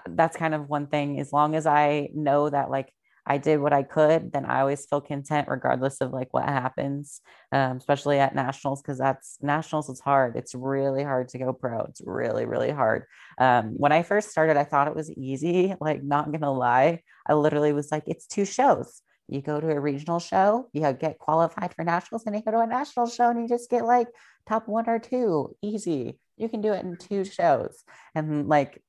[0.07, 1.19] that's kind of one thing.
[1.19, 2.93] As long as I know that, like,
[3.25, 7.21] I did what I could, then I always feel content regardless of like what happens,
[7.51, 9.89] um, especially at nationals because that's nationals.
[9.89, 10.35] It's hard.
[10.35, 11.81] It's really hard to go pro.
[11.81, 13.05] It's really really hard.
[13.37, 15.75] Um, when I first started, I thought it was easy.
[15.79, 19.01] Like not gonna lie, I literally was like, it's two shows.
[19.31, 22.59] You go to a regional show, you get qualified for nationals, and you go to
[22.59, 24.07] a national show and you just get like
[24.47, 25.55] top one or two.
[25.61, 26.19] Easy.
[26.37, 27.83] You can do it in two shows.
[28.13, 28.81] And like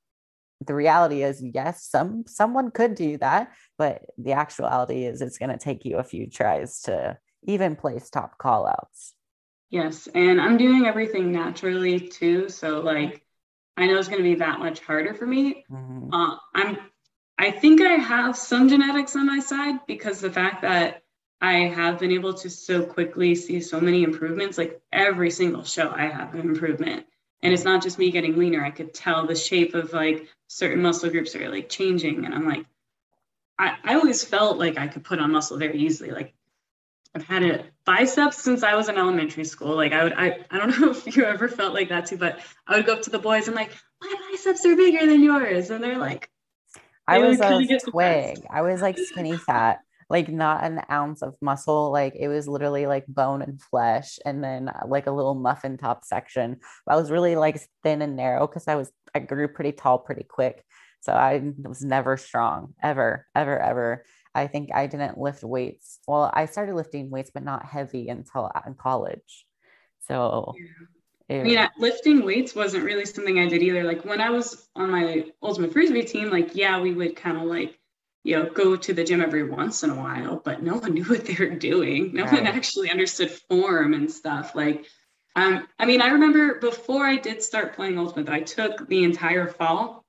[0.67, 5.51] the reality is yes some someone could do that but the actuality is it's going
[5.51, 9.15] to take you a few tries to even place top call outs
[9.71, 13.25] yes and i'm doing everything naturally too so like
[13.77, 16.13] i know it's going to be that much harder for me mm-hmm.
[16.13, 16.79] uh, i'm
[17.39, 21.03] i think i have some genetics on my side because the fact that
[21.41, 25.91] i have been able to so quickly see so many improvements like every single show
[25.91, 27.07] i have an improvement.
[27.43, 28.65] And it's not just me getting leaner.
[28.65, 32.25] I could tell the shape of like certain muscle groups are like changing.
[32.25, 32.67] And i'm like
[33.59, 36.11] I, I always felt like i could put on muscle very easily.
[36.11, 36.35] Like
[37.15, 39.75] i've had a biceps since i was in elementary school.
[39.75, 42.39] Like i would i, I don't know if you ever felt like that too but
[42.67, 45.71] i would go up to the boys and like my biceps are bigger than yours.
[45.71, 46.31] And they're like
[47.09, 49.81] i was a twig i was like skinny fat
[50.13, 51.91] like not an ounce of muscle.
[51.91, 55.79] Like it was literally like bone and flesh, and then uh, like a little muffin
[55.79, 56.59] top section.
[56.87, 60.25] I was really like thin and narrow because I was I grew pretty tall pretty
[60.25, 60.65] quick.
[61.01, 64.05] So I was never strong, ever, ever, ever.
[64.35, 65.99] I think I didn't lift weights.
[66.07, 69.47] Well, I started lifting weights, but not heavy until in college.
[70.07, 70.87] So, yeah.
[71.41, 73.85] I mean, lifting weights wasn't really something I did either.
[73.85, 77.45] Like when I was on my ultimate frisbee team, like yeah, we would kind of
[77.45, 77.79] like
[78.25, 81.05] you know, go to the gym every once in a while, but no one knew
[81.05, 82.15] what they were doing.
[82.15, 82.33] No right.
[82.33, 84.55] one actually understood form and stuff.
[84.55, 84.87] Like,
[85.35, 89.49] um, I mean, I remember before I did start playing Ultimate, I took the entire
[89.49, 90.05] fall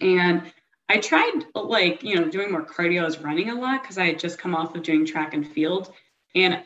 [0.00, 0.52] and
[0.88, 3.02] I tried like, you know, doing more cardio.
[3.02, 5.46] I was running a lot because I had just come off of doing track and
[5.46, 5.92] field.
[6.34, 6.62] And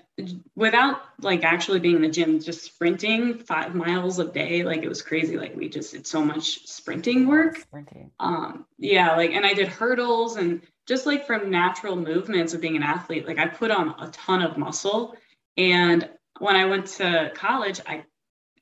[0.55, 4.89] without like actually being in the gym, just sprinting five miles a day, like it
[4.89, 5.37] was crazy.
[5.37, 7.59] Like we just did so much sprinting work.
[7.59, 8.11] Sprinting.
[8.19, 12.77] Um, yeah, like and I did hurdles and just like from natural movements of being
[12.77, 15.17] an athlete, like I put on a ton of muscle.
[15.57, 16.09] And
[16.39, 18.05] when I went to college, I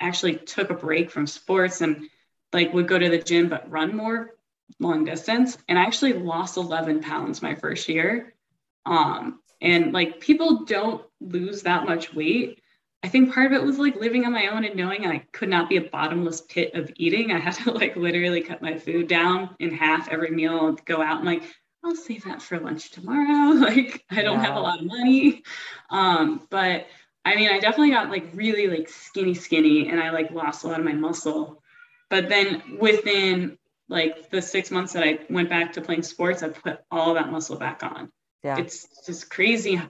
[0.01, 2.09] actually took a break from sports and
[2.53, 4.35] like would go to the gym but run more
[4.79, 5.57] long distance.
[5.69, 8.35] And I actually lost 11 pounds my first year.
[8.87, 12.61] Um, and like people don't lose that much weight.
[13.03, 15.49] I think part of it was like living on my own and knowing I could
[15.49, 17.33] not be a bottomless pit of eating.
[17.33, 21.01] I had to like literally cut my food down in half every meal and go
[21.01, 21.43] out and like,
[21.83, 23.55] I'll save that for lunch tomorrow.
[23.61, 25.43] Like I don't have a lot of money.
[25.89, 26.87] Um, but
[27.25, 30.69] I mean, I definitely got like really like skinny, skinny, and I like lost a
[30.69, 31.63] lot of my muscle.
[32.09, 33.59] But then within
[33.89, 37.31] like the six months that I went back to playing sports, I put all that
[37.31, 38.11] muscle back on.
[38.43, 38.59] Yeah.
[38.59, 39.81] It's just crazy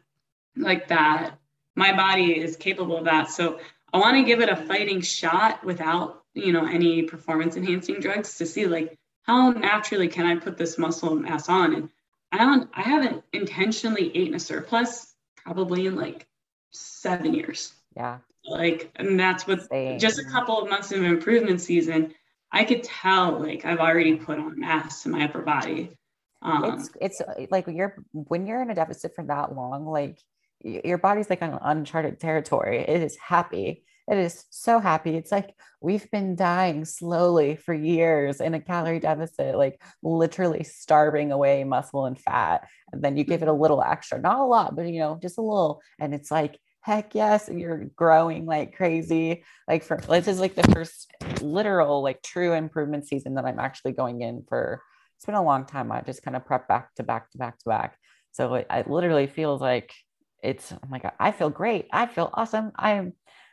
[0.57, 1.39] like that.
[1.77, 3.31] My body is capable of that.
[3.31, 3.61] So
[3.93, 8.39] I want to give it a fighting shot without, you know, any performance enhancing drugs
[8.39, 11.75] to see like how naturally can I put this muscle mass on?
[11.75, 11.89] And
[12.33, 16.27] I don't I haven't intentionally eaten a surplus probably in like
[16.71, 17.73] seven years.
[17.97, 18.19] Yeah.
[18.45, 19.99] Like, and that's what Same.
[19.99, 22.15] just a couple of months of improvement season,
[22.51, 25.97] I could tell like I've already put on mass in my upper body.
[26.43, 30.19] Um, it's it's like you're when you're in a deficit for that long, like
[30.63, 32.79] your body's like on uncharted territory.
[32.81, 33.85] It is happy.
[34.11, 35.17] It is so happy.
[35.17, 41.31] It's like we've been dying slowly for years in a calorie deficit, like literally starving
[41.31, 42.67] away muscle and fat.
[42.93, 45.39] And then you give it a little extra, not a lot, but you know, just
[45.39, 45.81] a little.
[46.01, 49.45] And it's like, heck yes, and you're growing like crazy.
[49.69, 53.93] Like for this is like the first literal, like true improvement season that I'm actually
[53.93, 54.83] going in for.
[55.21, 55.93] It's been a long time.
[55.93, 57.99] I just kind of prep back to back to back to back.
[58.33, 59.93] So it, it literally feels like
[60.43, 61.89] it's oh my god, I feel great.
[61.93, 62.73] I feel awesome.
[62.75, 63.13] I'm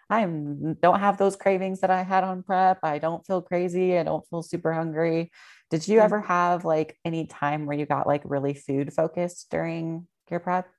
[0.09, 2.80] I don't have those cravings that I had on prep.
[2.84, 3.97] I don't feel crazy.
[3.97, 5.30] I don't feel super hungry.
[5.70, 10.07] Did you ever have like any time where you got like really food focused during
[10.32, 10.70] your prep?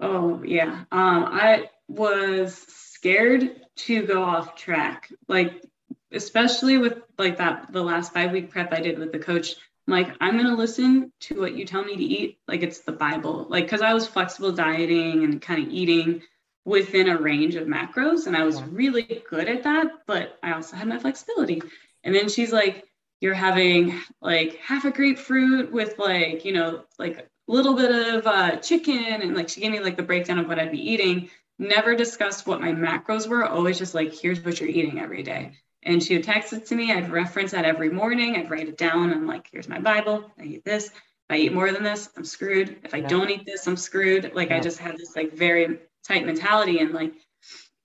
[0.00, 0.86] Oh yeah.
[0.90, 5.08] Um, I was scared to go off track.
[5.28, 5.62] Like
[6.10, 9.54] especially with like that the last five week prep I did with the coach.
[9.90, 12.38] Like, I'm gonna listen to what you tell me to eat.
[12.46, 13.46] Like it's the Bible.
[13.48, 16.22] Like because I was flexible dieting and kind of eating
[16.64, 18.26] within a range of macros.
[18.26, 21.62] And I was really good at that, but I also had my flexibility.
[22.04, 22.84] And then she's like,
[23.20, 28.26] you're having like half a grapefruit with like, you know, like a little bit of
[28.26, 29.22] uh, chicken.
[29.22, 31.30] And like she gave me like the breakdown of what I'd be eating.
[31.58, 35.52] Never discussed what my macros were, always just like, here's what you're eating every day.
[35.82, 36.92] And she would text it to me.
[36.92, 38.36] I'd reference that every morning.
[38.36, 39.12] I'd write it down.
[39.12, 40.30] I'm like, here's my Bible.
[40.38, 40.86] I eat this.
[40.86, 40.94] If
[41.30, 42.80] I eat more than this, I'm screwed.
[42.84, 43.08] If I yeah.
[43.08, 44.32] don't eat this, I'm screwed.
[44.34, 44.58] Like yeah.
[44.58, 47.14] I just had this like very tight mentality and like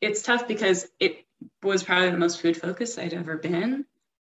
[0.02, 1.26] it's tough because it
[1.64, 3.86] was probably the most food focused I'd ever been,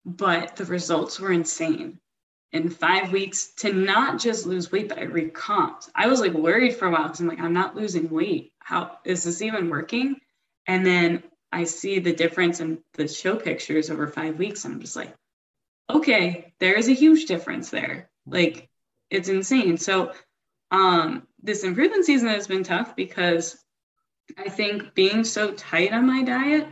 [0.06, 2.00] but the results were insane.
[2.52, 5.90] In five weeks to not just lose weight, but I recomped.
[5.94, 8.54] I was like worried for a while because I'm like, I'm not losing weight.
[8.60, 10.16] How is this even working?
[10.66, 14.66] And then I see the difference in the show pictures over five weeks.
[14.66, 15.14] And I'm just like,
[15.90, 18.10] okay, there is a huge difference there.
[18.26, 18.70] Like
[19.10, 19.78] it's insane.
[19.78, 20.12] So
[20.72, 23.58] um this improvement season has been tough because
[24.38, 26.68] I think being so tight on my diet,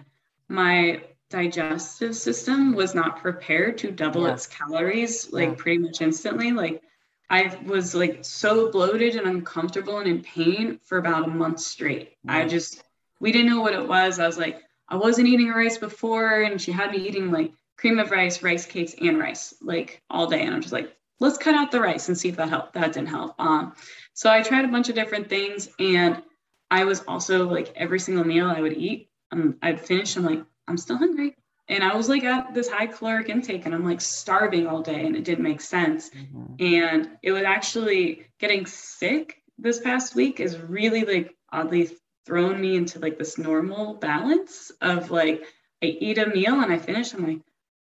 [0.48, 4.34] my digestive system was not prepared to double yeah.
[4.34, 5.56] its calories like yeah.
[5.56, 6.52] pretty much instantly.
[6.52, 6.82] Like
[7.30, 12.14] I was like so bloated and uncomfortable and in pain for about a month straight.
[12.24, 12.38] Yeah.
[12.38, 12.84] I just
[13.20, 14.20] we didn't know what it was.
[14.20, 18.00] I was like, I wasn't eating rice before, and she had me eating like cream
[18.00, 20.42] of rice, rice cakes, and rice like all day.
[20.42, 22.74] And I'm just like, let's cut out the rice and see if that helped.
[22.74, 23.36] That didn't help.
[23.40, 23.74] Um,
[24.14, 26.22] so I tried a bunch of different things and
[26.70, 30.44] I was also like every single meal I would eat, um, I'd finish, I'm like,
[30.68, 31.36] I'm still hungry.
[31.70, 35.06] And I was like at this high caloric intake and I'm like starving all day
[35.06, 36.10] and it didn't make sense.
[36.10, 36.64] Mm-hmm.
[36.64, 41.90] And it was actually getting sick this past week is really like oddly
[42.28, 45.44] thrown me into like this normal balance of like
[45.82, 47.42] I eat a meal and I finish, I'm like,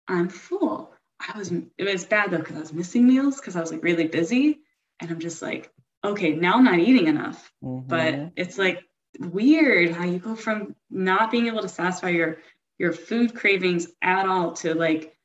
[0.07, 0.93] I'm full.
[1.19, 3.83] I was it was bad though because I was missing meals because I was like
[3.83, 4.59] really busy.
[4.99, 5.71] And I'm just like,
[6.03, 7.51] okay, now I'm not eating enough.
[7.63, 7.87] Mm-hmm.
[7.87, 8.83] But it's like
[9.19, 12.39] weird how you go from not being able to satisfy your
[12.77, 15.15] your food cravings at all to like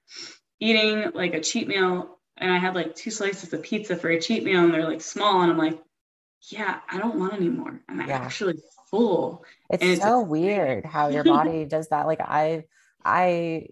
[0.61, 4.21] eating like a cheat meal and I had like two slices of pizza for a
[4.21, 5.83] cheat meal and they're like small and I'm like,
[6.49, 7.81] yeah, I don't want anymore.
[7.89, 8.19] And I'm yeah.
[8.19, 8.61] actually
[8.91, 9.45] full.
[9.71, 12.07] It's, it's so weird how your body does that.
[12.07, 12.65] Like I
[13.05, 13.69] I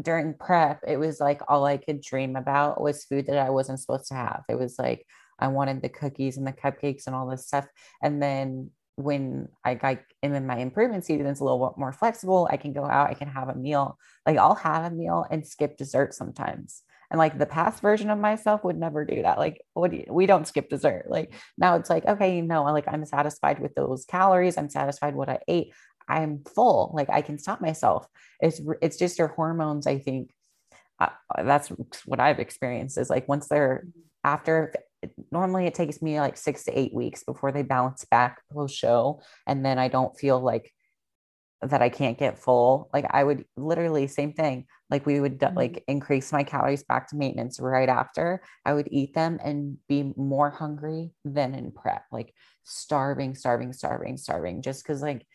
[0.00, 3.80] during prep, it was like all I could dream about was food that I wasn't
[3.80, 4.44] supposed to have.
[4.48, 5.06] It was like
[5.38, 7.66] I wanted the cookies and the cupcakes and all this stuff.
[8.02, 12.48] And then when I, I am in my improvement season, it's a little more flexible.
[12.50, 13.96] I can go out, I can have a meal.
[14.26, 16.82] Like I'll have a meal and skip dessert sometimes.
[17.10, 19.38] And like the past version of myself would never do that.
[19.38, 21.06] Like, what do you, we don't skip dessert.
[21.08, 24.58] Like now it's like, okay, no, like I'm satisfied with those calories.
[24.58, 25.72] I'm satisfied what I ate.
[26.08, 26.90] I'm full.
[26.94, 28.06] Like I can stop myself.
[28.40, 29.86] It's it's just your hormones.
[29.86, 30.30] I think
[30.98, 31.08] uh,
[31.44, 31.68] that's
[32.06, 32.98] what I've experienced.
[32.98, 33.86] Is like once they're
[34.24, 34.74] after.
[35.30, 39.20] Normally, it takes me like six to eight weeks before they balance back post show,
[39.46, 40.72] and then I don't feel like
[41.62, 42.88] that I can't get full.
[42.92, 44.66] Like I would literally same thing.
[44.90, 45.56] Like we would mm-hmm.
[45.56, 48.42] like increase my calories back to maintenance right after.
[48.64, 52.04] I would eat them and be more hungry than in prep.
[52.12, 52.32] Like
[52.64, 54.62] starving, starving, starving, starving.
[54.62, 55.26] Just because like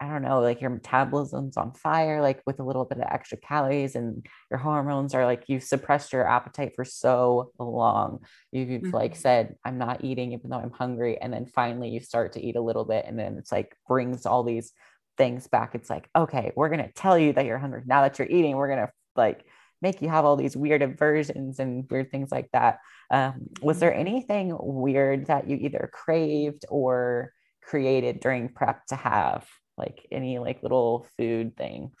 [0.00, 3.36] I don't know, like your metabolism's on fire, like with a little bit of extra
[3.36, 8.20] calories, and your hormones are like you've suppressed your appetite for so long.
[8.52, 8.90] You've mm-hmm.
[8.94, 11.18] like said, I'm not eating even though I'm hungry.
[11.20, 14.24] And then finally you start to eat a little bit, and then it's like brings
[14.24, 14.72] all these
[15.18, 15.74] things back.
[15.74, 17.82] It's like, okay, we're gonna tell you that you're hungry.
[17.84, 19.44] Now that you're eating, we're gonna like
[19.82, 22.78] make you have all these weird aversions and weird things like that.
[23.10, 24.00] Um, was there mm-hmm.
[24.00, 29.46] anything weird that you either craved or created during prep to have?
[29.78, 31.92] like any like little food things?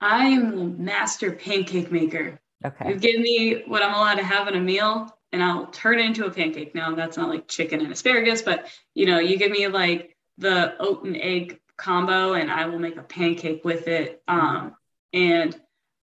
[0.00, 2.40] I'm a master pancake maker.
[2.64, 2.90] Okay.
[2.90, 6.06] You give me what I'm allowed to have in a meal and I'll turn it
[6.06, 6.74] into a pancake.
[6.74, 10.74] Now that's not like chicken and asparagus, but you know, you give me like the
[10.78, 14.22] oat and egg combo and I will make a pancake with it.
[14.28, 14.74] Um,
[15.12, 15.58] and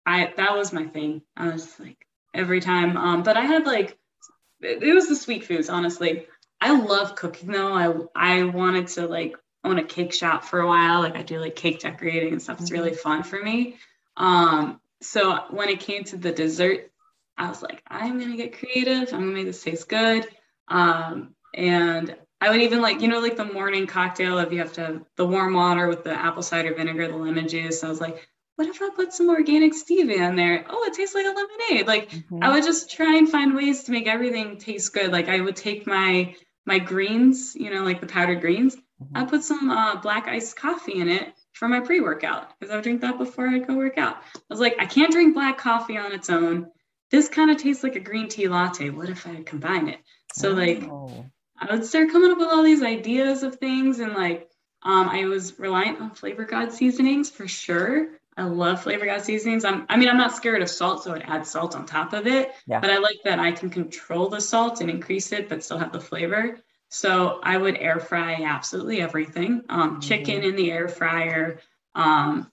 [0.06, 1.22] I that was my thing.
[1.36, 2.98] I was like every time.
[2.98, 3.98] Um, but I had like
[4.62, 6.28] it was the sweet foods, honestly.
[6.62, 7.74] I love cooking though.
[7.74, 11.02] I I wanted to like own a cake shop for a while.
[11.02, 12.62] Like I do like cake decorating and stuff.
[12.62, 13.00] It's really mm-hmm.
[13.00, 13.78] fun for me.
[14.18, 16.92] Um, so when it came to the dessert,
[17.38, 19.14] I was like, I'm gonna get creative.
[19.14, 20.28] I'm gonna make this taste good.
[20.68, 24.74] Um, and I would even like, you know, like the morning cocktail if you have
[24.74, 27.84] to have the warm water with the apple cider vinegar, the lemon juice.
[27.84, 30.66] I was like, what if I put some organic stevia in there?
[30.70, 31.88] Oh, it tastes like a lemonade.
[31.88, 32.40] Like mm-hmm.
[32.42, 35.12] I would just try and find ways to make everything taste good.
[35.12, 36.36] Like I would take my
[36.66, 39.18] my greens, you know, like the powdered greens, Mm-hmm.
[39.18, 42.76] I put some uh, black iced coffee in it for my pre workout because I
[42.76, 44.18] would drink that before I go work out.
[44.36, 46.68] I was like, I can't drink black coffee on its own.
[47.12, 48.90] This kind of tastes like a green tea latte.
[48.90, 50.00] What if I combine it?
[50.34, 50.54] So, oh.
[50.54, 50.84] like,
[51.70, 54.00] I would start coming up with all these ideas of things.
[54.00, 54.50] And, like,
[54.84, 58.10] um, I was reliant on Flavor God seasonings for sure.
[58.36, 59.64] I love Flavor God seasonings.
[59.64, 62.26] I'm, I mean, I'm not scared of salt, so I'd add salt on top of
[62.26, 62.52] it.
[62.66, 62.80] Yeah.
[62.80, 65.92] But I like that I can control the salt and increase it, but still have
[65.92, 66.58] the flavor.
[66.90, 69.64] So I would air fry absolutely everything.
[69.70, 70.00] Um, mm-hmm.
[70.02, 71.60] Chicken in the air fryer.
[71.96, 72.52] Um,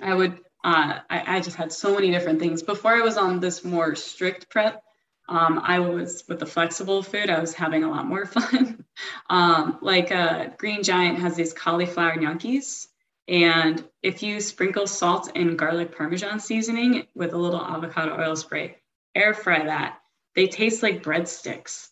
[0.00, 0.38] I would.
[0.64, 3.96] Uh, I, I, just had so many different things before I was on this more
[3.96, 4.80] strict prep.
[5.28, 7.30] Um, I was with the flexible food.
[7.30, 8.84] I was having a lot more fun.
[9.30, 12.88] Um, like uh, Green Giant has these cauliflower gnocchis,
[13.28, 18.76] and if you sprinkle salt and garlic parmesan seasoning with a little avocado oil spray,
[19.14, 19.98] air fry that.
[20.34, 21.88] They taste like breadsticks.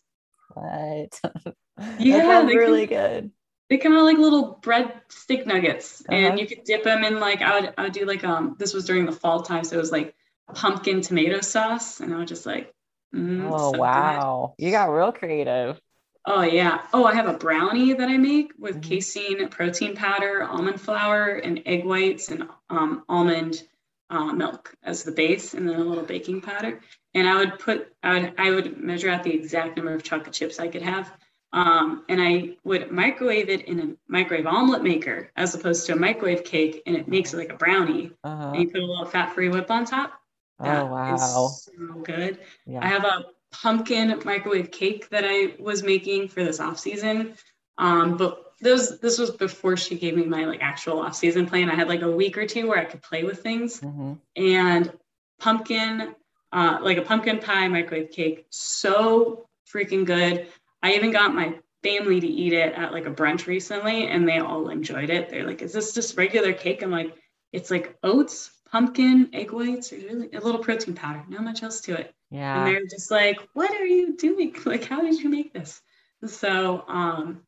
[0.53, 1.19] What?
[1.97, 3.31] Yeah, they really come, good.
[3.69, 6.15] They come out like little bread stick nuggets, uh-huh.
[6.15, 8.71] and you could dip them in like I would I would do like um this
[8.71, 10.13] was during the fall time, so it was like
[10.53, 12.71] pumpkin tomato sauce, and I was just like,
[13.15, 14.65] mm, oh wow, good.
[14.65, 15.79] you got real creative.
[16.25, 16.85] Oh yeah.
[16.93, 18.89] Oh, I have a brownie that I make with mm-hmm.
[18.89, 23.63] casein protein powder, almond flour, and egg whites, and um, almond
[24.11, 26.79] uh, milk as the base, and then a little baking powder.
[27.13, 30.33] And I would put, I would, I would measure out the exact number of chocolate
[30.33, 31.11] chips I could have,
[31.53, 35.95] um, and I would microwave it in a microwave omelet maker as opposed to a
[35.95, 38.11] microwave cake, and it makes it like a brownie.
[38.23, 38.51] Uh-huh.
[38.53, 40.13] And you put a little fat-free whip on top.
[40.61, 41.47] Oh, that oh wow!
[41.47, 42.39] so good.
[42.65, 42.79] Yeah.
[42.83, 47.35] I have a pumpkin microwave cake that I was making for this off season.
[47.77, 51.69] Um, but this this was before she gave me my like actual off season plan.
[51.69, 54.13] I had like a week or two where I could play with things, mm-hmm.
[54.35, 54.91] and
[55.39, 56.15] pumpkin,
[56.51, 60.47] uh, like a pumpkin pie microwave cake, so freaking good.
[60.83, 64.37] I even got my family to eat it at like a brunch recently and they
[64.37, 65.29] all enjoyed it.
[65.29, 66.83] They're like, is this just regular cake?
[66.83, 67.15] I'm like,
[67.51, 71.95] it's like oats, pumpkin, egg whites, really a little protein powder, not much else to
[71.95, 72.13] it.
[72.29, 72.57] Yeah.
[72.57, 74.55] And they're just like, what are you doing?
[74.65, 75.81] Like, how did you make this?
[76.25, 77.41] So um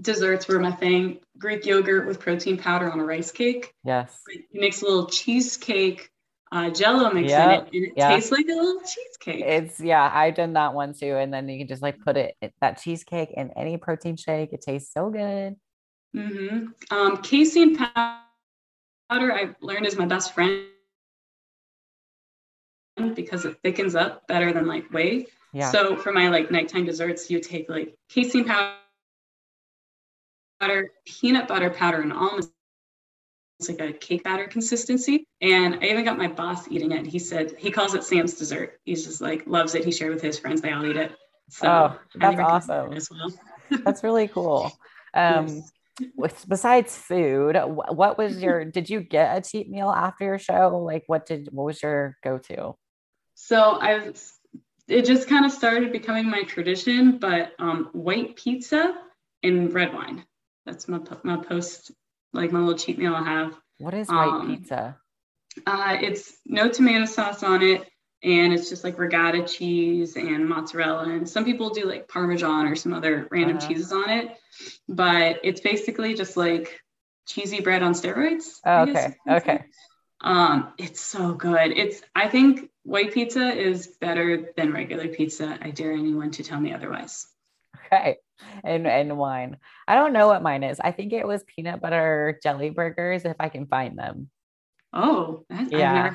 [0.00, 1.18] desserts were my thing.
[1.36, 3.74] Greek yogurt with protein powder on a rice cake.
[3.84, 4.16] Yes.
[4.28, 6.10] You mix a little cheesecake
[6.50, 7.44] uh, Jello mix yep.
[7.44, 9.44] in it, and it tastes like a little cheesecake.
[9.44, 12.36] It's yeah, I've done that one too, and then you can just like put it
[12.60, 14.52] that cheesecake in any protein shake.
[14.52, 15.56] It tastes so good.
[16.16, 16.66] Mm-hmm.
[16.90, 18.22] Um, casein powder
[19.10, 20.66] I learned is my best friend
[23.14, 25.26] because it thickens up better than like whey.
[25.52, 25.70] Yeah.
[25.70, 28.44] So for my like nighttime desserts, you take like casein
[30.60, 32.50] powder, peanut butter powder, and almonds.
[33.60, 35.26] It's like a cake batter consistency.
[35.40, 37.06] And I even got my boss eating it.
[37.06, 38.78] He said he calls it Sam's dessert.
[38.84, 39.84] He's just like loves it.
[39.84, 40.60] He shared with his friends.
[40.60, 41.12] They all eat it.
[41.48, 42.92] So oh, that's awesome.
[42.92, 43.32] As well.
[43.84, 44.70] that's really cool.
[45.14, 45.72] Um, yes.
[46.16, 48.64] With, besides food, what was your?
[48.64, 50.78] did you get a cheat meal after your show?
[50.84, 51.48] Like, what did?
[51.52, 52.74] What was your go-to?
[53.34, 54.20] So I've.
[54.86, 58.94] It just kind of started becoming my tradition, but um, white pizza
[59.42, 60.24] and red wine.
[60.64, 61.92] That's my my post
[62.32, 63.54] like my little cheat meal I have.
[63.78, 64.96] What is white um, pizza?
[65.66, 67.88] Uh, it's no tomato sauce on it,
[68.22, 71.08] and it's just like ricotta cheese and mozzarella.
[71.08, 73.68] And some people do like Parmesan or some other random uh-huh.
[73.68, 74.36] cheeses on it,
[74.88, 76.80] but it's basically just like
[77.26, 78.58] cheesy bread on steroids.
[78.64, 79.14] Oh, okay.
[79.28, 79.64] Okay.
[80.20, 81.76] Um, it's so good.
[81.76, 85.56] It's I think white pizza is better than regular pizza.
[85.60, 87.26] I dare anyone to tell me otherwise.
[87.86, 88.16] Okay.
[88.64, 89.58] And and wine.
[89.86, 90.80] I don't know what mine is.
[90.80, 94.30] I think it was peanut butter jelly burgers if I can find them.
[94.92, 96.14] Oh, yeah.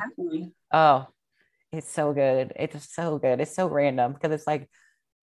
[0.71, 1.07] Oh,
[1.73, 2.53] it's so good.
[2.55, 3.41] It's so good.
[3.41, 4.69] It's so random because it's like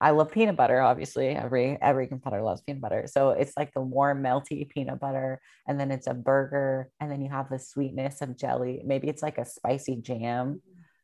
[0.01, 0.81] I love peanut butter.
[0.81, 3.05] Obviously, every every competitor loves peanut butter.
[3.07, 7.21] So it's like the warm, melty peanut butter, and then it's a burger, and then
[7.21, 8.81] you have the sweetness of jelly.
[8.85, 10.61] Maybe it's like a spicy jam.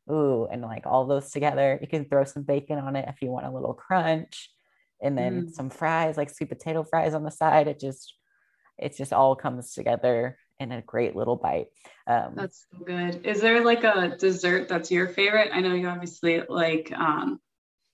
[0.10, 1.78] Ooh, and like all those together.
[1.82, 4.50] You can throw some bacon on it if you want a little crunch
[5.02, 5.52] and then mm.
[5.52, 7.68] some fries, like sweet potato fries on the side.
[7.68, 8.14] It just,
[8.78, 11.68] it just all comes together in a great little bite.
[12.08, 13.26] Um, that's so good.
[13.26, 15.49] Is there like a dessert that's your favorite?
[15.53, 17.39] I know you obviously like um,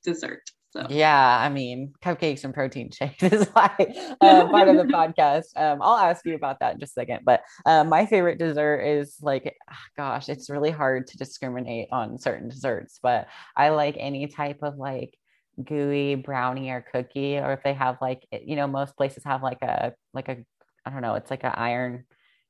[0.03, 0.43] dessert.
[0.71, 0.87] So.
[0.89, 3.75] Yeah, I mean, cupcakes and protein shakes is why
[4.21, 5.55] uh, part of the podcast.
[5.55, 7.19] Um, I'll ask you about that in just a second.
[7.23, 12.17] But uh, my favorite dessert is like, oh, gosh, it's really hard to discriminate on
[12.17, 15.15] certain desserts, but I like any type of like
[15.63, 19.61] gooey brownie or cookie or if they have like you know most places have like
[19.61, 20.37] a like a
[20.83, 22.03] i don't know it's like an iron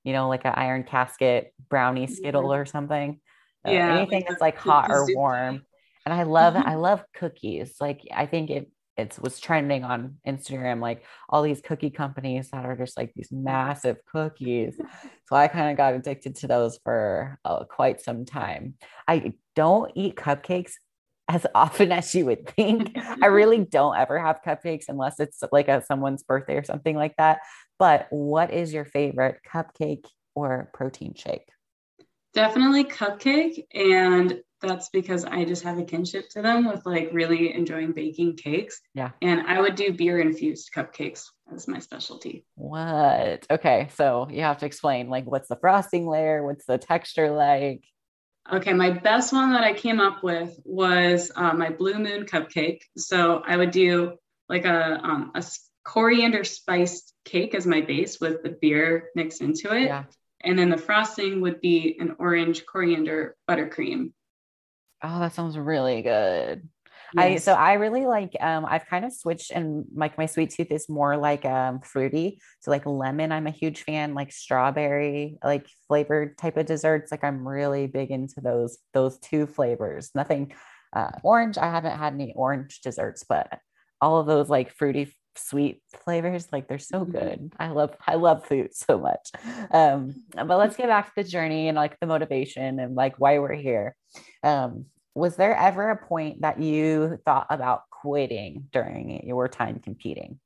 [0.04, 2.62] you know like an iron casket brownie skittle mm-hmm.
[2.62, 3.20] or something.
[3.66, 5.64] Yeah uh, anything like that's like hot or warm.
[6.06, 7.76] and i love i love cookies.
[7.80, 12.64] Like i think it it was trending on instagram like all these cookie companies that
[12.64, 14.80] are just like these massive cookies.
[15.30, 18.76] So i kind of got addicted to those for uh, quite some time.
[19.08, 20.74] I don't eat cupcakes
[21.30, 22.98] as often as you would think.
[23.22, 27.16] I really don't ever have cupcakes unless it's like a someone's birthday or something like
[27.18, 27.40] that.
[27.84, 30.06] But what is your favorite cupcake
[30.36, 31.50] or protein shake?
[32.34, 33.66] Definitely cupcake.
[33.74, 38.38] And that's because I just have a kinship to them with like really enjoying baking
[38.38, 38.80] cakes.
[38.94, 39.12] Yeah.
[39.22, 42.46] And I would do beer infused cupcakes as my specialty.
[42.56, 43.46] What?
[43.52, 43.90] Okay.
[43.96, 46.42] So you have to explain like what's the frosting layer?
[46.46, 47.84] What's the texture like?
[48.50, 52.80] Okay, my best one that I came up with was uh, my Blue Moon cupcake.
[52.96, 54.14] So I would do
[54.48, 55.44] like a um, a
[55.84, 60.04] coriander spiced cake as my base with the beer mixed into it, yeah.
[60.42, 64.14] and then the frosting would be an orange coriander buttercream.
[65.02, 66.68] Oh, that sounds really good.
[67.18, 70.72] I so I really like um I've kind of switched and like my sweet tooth
[70.72, 72.40] is more like um fruity.
[72.62, 77.12] So like lemon, I'm a huge fan, like strawberry, like flavored type of desserts.
[77.12, 80.12] Like I'm really big into those those two flavors.
[80.16, 80.54] Nothing
[80.96, 81.58] uh orange.
[81.58, 83.60] I haven't had any orange desserts, but
[84.02, 87.12] all of those like fruity sweet flavors like they're so mm-hmm.
[87.12, 89.32] good i love i love food so much
[89.72, 93.40] um but let's get back to the journey and like the motivation and like why
[93.40, 93.96] we're here
[94.44, 100.40] um was there ever a point that you thought about quitting during your time competing?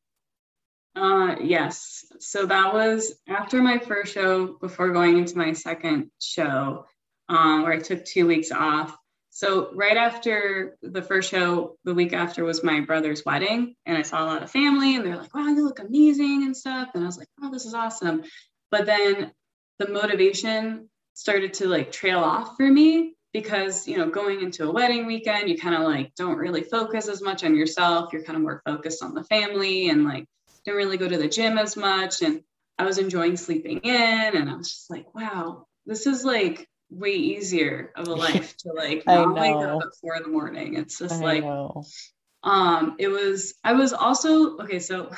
[0.95, 2.05] Uh, yes.
[2.19, 6.85] So that was after my first show, before going into my second show,
[7.29, 8.97] um, where I took two weeks off.
[9.37, 14.01] So right after the first show, the week after was my brother's wedding, and I
[14.01, 16.89] saw a lot of family, and they're like, "Wow, you look amazing" and stuff.
[16.95, 18.23] And I was like, "Oh, this is awesome."
[18.71, 19.31] But then
[19.77, 24.71] the motivation started to like trail off for me because you know going into a
[24.71, 28.37] wedding weekend you kind of like don't really focus as much on yourself you're kind
[28.37, 30.25] of more focused on the family and like
[30.65, 32.41] don't really go to the gym as much and
[32.79, 37.13] i was enjoying sleeping in and i was just like wow this is like way
[37.13, 40.99] easier of a life to like not wake up at four in the morning it's
[40.99, 41.83] just I like know.
[42.43, 45.11] um it was i was also okay so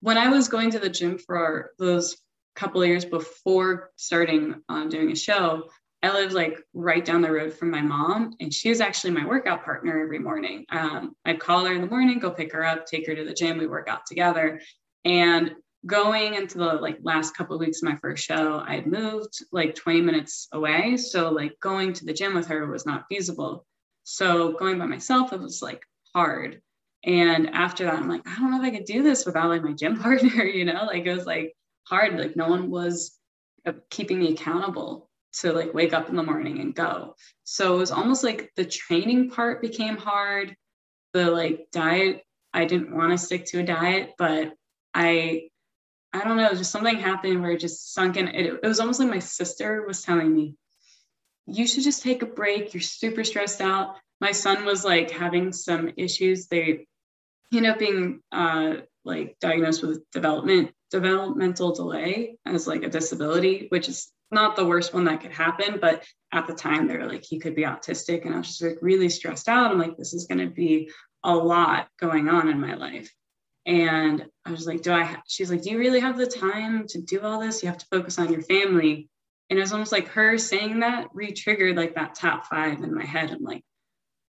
[0.00, 2.16] when i was going to the gym for those
[2.54, 5.68] couple of years before starting um, doing a show
[6.04, 9.24] I lived like right down the road from my mom, and she was actually my
[9.24, 10.66] workout partner every morning.
[10.68, 13.32] Um, I'd call her in the morning, go pick her up, take her to the
[13.32, 13.56] gym.
[13.56, 14.60] We work out together.
[15.06, 15.52] And
[15.86, 19.44] going into the like last couple of weeks of my first show, I had moved
[19.52, 20.96] like 20 minutes away.
[20.96, 23.66] So like going to the gym with her was not feasible.
[24.04, 25.82] So going by myself, it was like
[26.14, 26.60] hard.
[27.04, 29.62] And after that, I'm like, I don't know if I could do this without like
[29.62, 31.54] my gym partner, you know, like it was like
[31.86, 32.18] hard.
[32.18, 33.18] Like no one was
[33.66, 35.10] uh, keeping me accountable
[35.40, 37.14] to like wake up in the morning and go.
[37.44, 40.56] So it was almost like the training part became hard.
[41.12, 42.22] The like diet,
[42.52, 44.54] I didn't want to stick to a diet, but
[44.94, 45.48] I
[46.14, 48.28] I don't know, just something happened where it just sunk in.
[48.28, 50.54] It, it was almost like my sister was telling me,
[51.46, 52.72] you should just take a break.
[52.72, 53.96] You're super stressed out.
[54.20, 56.46] My son was like having some issues.
[56.46, 56.86] They
[57.52, 63.88] ended up being uh, like diagnosed with development developmental delay as like a disability, which
[63.88, 65.78] is not the worst one that could happen.
[65.80, 68.24] But at the time, they were like, he could be autistic.
[68.24, 69.72] And I was just like really stressed out.
[69.72, 70.92] I'm like, this is going to be
[71.24, 73.12] a lot going on in my life.
[73.66, 75.22] And I was like, do I, ha-?
[75.26, 77.62] she's like, do you really have the time to do all this?
[77.62, 79.08] You have to focus on your family.
[79.48, 83.04] And it was almost like her saying that re-triggered like that top five in my
[83.04, 83.30] head.
[83.30, 83.64] I'm like,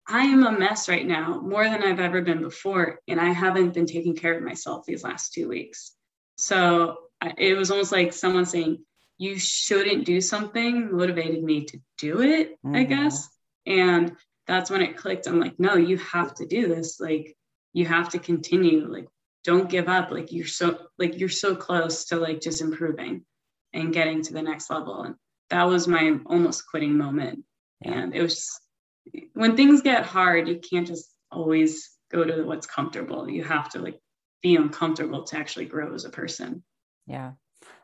[0.07, 2.99] I am a mess right now, more than I've ever been before.
[3.09, 5.93] And I haven't been taking care of myself these last two weeks.
[6.37, 6.97] So
[7.39, 8.85] it was almost like someone saying,
[9.19, 12.75] you shouldn't do something motivated me to do it, mm-hmm.
[12.75, 13.29] I guess.
[13.67, 14.17] And
[14.49, 15.29] that's when it clicked.
[15.29, 16.99] I'm like, no, you have to do this.
[16.99, 17.37] Like,
[17.73, 18.93] you have to continue.
[18.93, 19.07] Like,
[19.45, 20.11] don't give up.
[20.11, 23.25] Like, you're so, like, you're so close to like just improving
[23.73, 25.03] and getting to the next level.
[25.03, 25.15] And
[25.51, 27.45] that was my almost quitting moment.
[27.83, 28.61] And it was just,
[29.35, 33.29] when things get hard, you can't just always go to what's comfortable.
[33.29, 33.99] You have to like
[34.43, 36.63] be uncomfortable to actually grow as a person.
[37.07, 37.33] Yeah.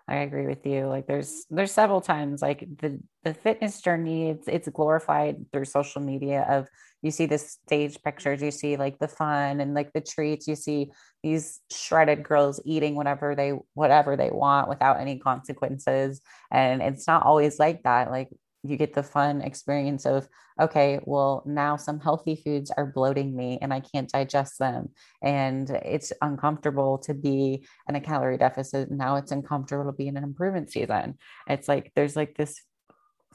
[0.08, 0.86] I agree with you.
[0.86, 6.00] Like there's there's several times like the the fitness journey it's it's glorified through social
[6.00, 6.66] media of
[7.02, 10.56] you see the stage pictures, you see like the fun and like the treats, you
[10.56, 10.90] see
[11.22, 17.24] these shredded girls eating whatever they whatever they want without any consequences and it's not
[17.24, 18.10] always like that.
[18.10, 18.30] Like
[18.64, 20.28] you get the fun experience of
[20.60, 24.88] okay well now some healthy foods are bloating me and i can't digest them.
[25.22, 28.90] And it's uncomfortable to be in a calorie deficit.
[28.90, 31.18] Now it's uncomfortable to be in an improvement season.
[31.48, 32.60] It's like there's like this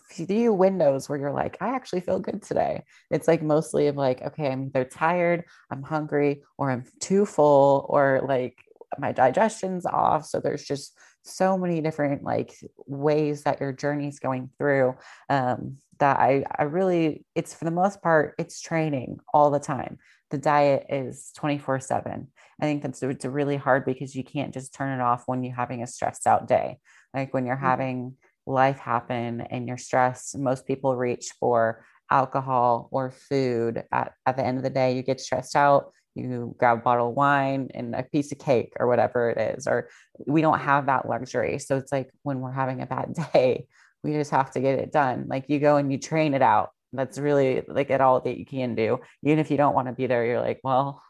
[0.10, 2.84] few windows where you're like i actually feel good today.
[3.10, 7.86] It's like mostly of like okay i'm either tired i'm hungry or i'm too full
[7.90, 8.58] or like
[9.00, 10.26] my digestion's off.
[10.26, 12.54] So there's just so many different like
[12.86, 14.96] ways that your journey is going through
[15.30, 20.00] um, that I, I really it's for the most part it's training all the time.
[20.32, 22.28] The diet is 24 7
[22.60, 25.56] i think that's it's really hard because you can't just turn it off when you're
[25.56, 26.80] having a stressed out day.
[27.14, 27.66] Like when you're mm-hmm.
[27.66, 28.16] having
[28.46, 34.46] life happen and you're stressed most people reach for alcohol or food at, at the
[34.46, 34.96] end of the day.
[34.96, 38.74] You get stressed out you grab a bottle of wine and a piece of cake
[38.80, 39.90] or whatever it is or
[40.26, 41.60] we don't have that luxury.
[41.60, 43.68] So it's like when we're having a bad day
[44.04, 45.26] we just have to get it done.
[45.28, 46.72] Like you go and you train it out.
[46.92, 49.00] That's really like at all that you can do.
[49.24, 51.02] Even if you don't want to be there you're like well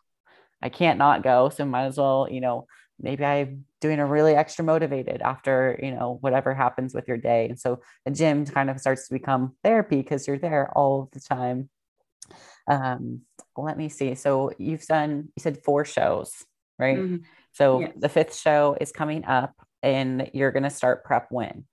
[0.61, 2.65] i can't not go so might as well you know
[2.97, 7.49] maybe i'm doing a really extra motivated after you know whatever happens with your day.
[7.49, 11.19] And so the gym kind of starts to become therapy because you're there all the
[11.19, 11.69] time
[12.67, 13.21] um,
[13.57, 14.15] let me see.
[14.15, 16.31] So you've done, you said four shows,
[16.79, 16.97] right?
[16.97, 17.17] Mm-hmm.
[17.51, 17.93] So yes.
[17.95, 21.65] the fifth show is coming up and you're going to start prep when?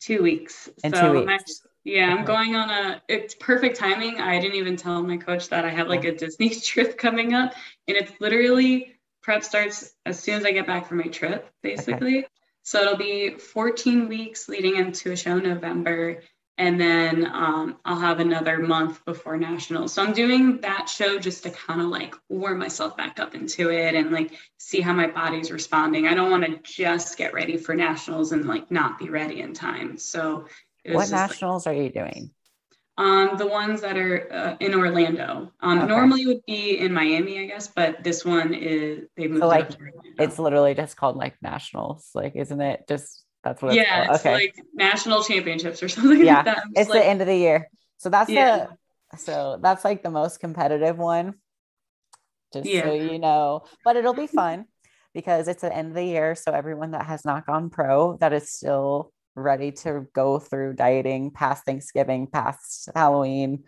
[0.00, 0.70] Two weeks.
[0.82, 1.22] In so two weeks.
[1.22, 4.20] I'm actually, yeah, I'm going on a, it's perfect timing.
[4.20, 7.54] I didn't even tell my coach that I have like a Disney trip coming up
[7.88, 12.18] and it's literally prep starts as soon as I get back from my trip, basically.
[12.18, 12.28] Okay.
[12.62, 16.22] So it'll be 14 weeks leading into a show November
[16.60, 19.94] and then um, I'll have another month before nationals.
[19.94, 23.70] So I'm doing that show just to kind of like warm myself back up into
[23.70, 26.06] it and like see how my body's responding.
[26.06, 29.54] I don't want to just get ready for nationals and like not be ready in
[29.54, 29.96] time.
[29.96, 30.48] So
[30.84, 32.30] what nationals like, are you doing?
[32.98, 35.50] Um, the ones that are uh, in Orlando.
[35.60, 35.88] Um, okay.
[35.88, 39.70] Normally would be in Miami, I guess, but this one is they moved so like,
[40.18, 42.84] It's literally just called like nationals, like isn't it?
[42.86, 43.74] Just that's what.
[43.74, 44.34] Yeah, it's, okay.
[44.34, 46.24] like national championships or something.
[46.24, 47.68] Yeah, like it's like, the end of the year,
[47.98, 48.66] so that's yeah.
[49.12, 51.34] the so that's like the most competitive one.
[52.52, 52.84] Just yeah.
[52.84, 54.66] so you know, but it'll be fun
[55.14, 56.34] because it's the end of the year.
[56.34, 61.30] So everyone that has not gone pro that is still ready to go through dieting
[61.30, 63.64] past Thanksgiving, past Halloween,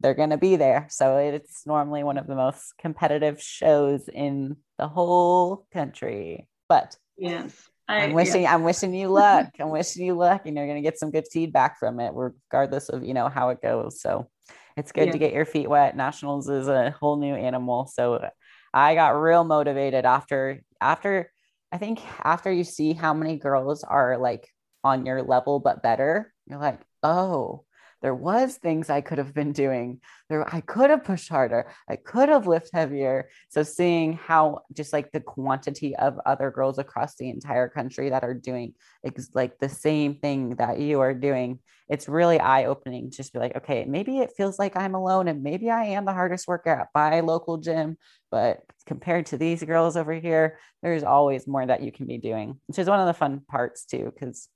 [0.00, 0.86] they're going to be there.
[0.90, 6.48] So it's normally one of the most competitive shows in the whole country.
[6.68, 7.54] But yes,
[7.88, 8.54] I, am wishing yeah.
[8.54, 9.48] I'm wishing you luck.
[9.58, 13.02] I'm wishing you luck, and you're gonna get some good feedback from it, regardless of
[13.02, 14.00] you know how it goes.
[14.00, 14.28] So
[14.76, 15.12] it's good yeah.
[15.12, 15.96] to get your feet wet.
[15.96, 17.86] Nationals is a whole new animal.
[17.86, 18.28] So
[18.74, 21.32] I got real motivated after after
[21.72, 24.48] I think after you see how many girls are like
[24.84, 27.64] on your level but better, you're like, oh,
[28.02, 30.00] there was things I could have been doing.
[30.28, 31.72] There, I could have pushed harder.
[31.88, 33.28] I could have lifted heavier.
[33.48, 38.22] So seeing how just like the quantity of other girls across the entire country that
[38.22, 38.74] are doing
[39.04, 43.10] ex- like the same thing that you are doing, it's really eye opening.
[43.10, 46.12] Just be like, okay, maybe it feels like I'm alone, and maybe I am the
[46.12, 47.96] hardest worker at my local gym,
[48.30, 52.60] but compared to these girls over here, there's always more that you can be doing,
[52.66, 54.48] which is one of the fun parts too, because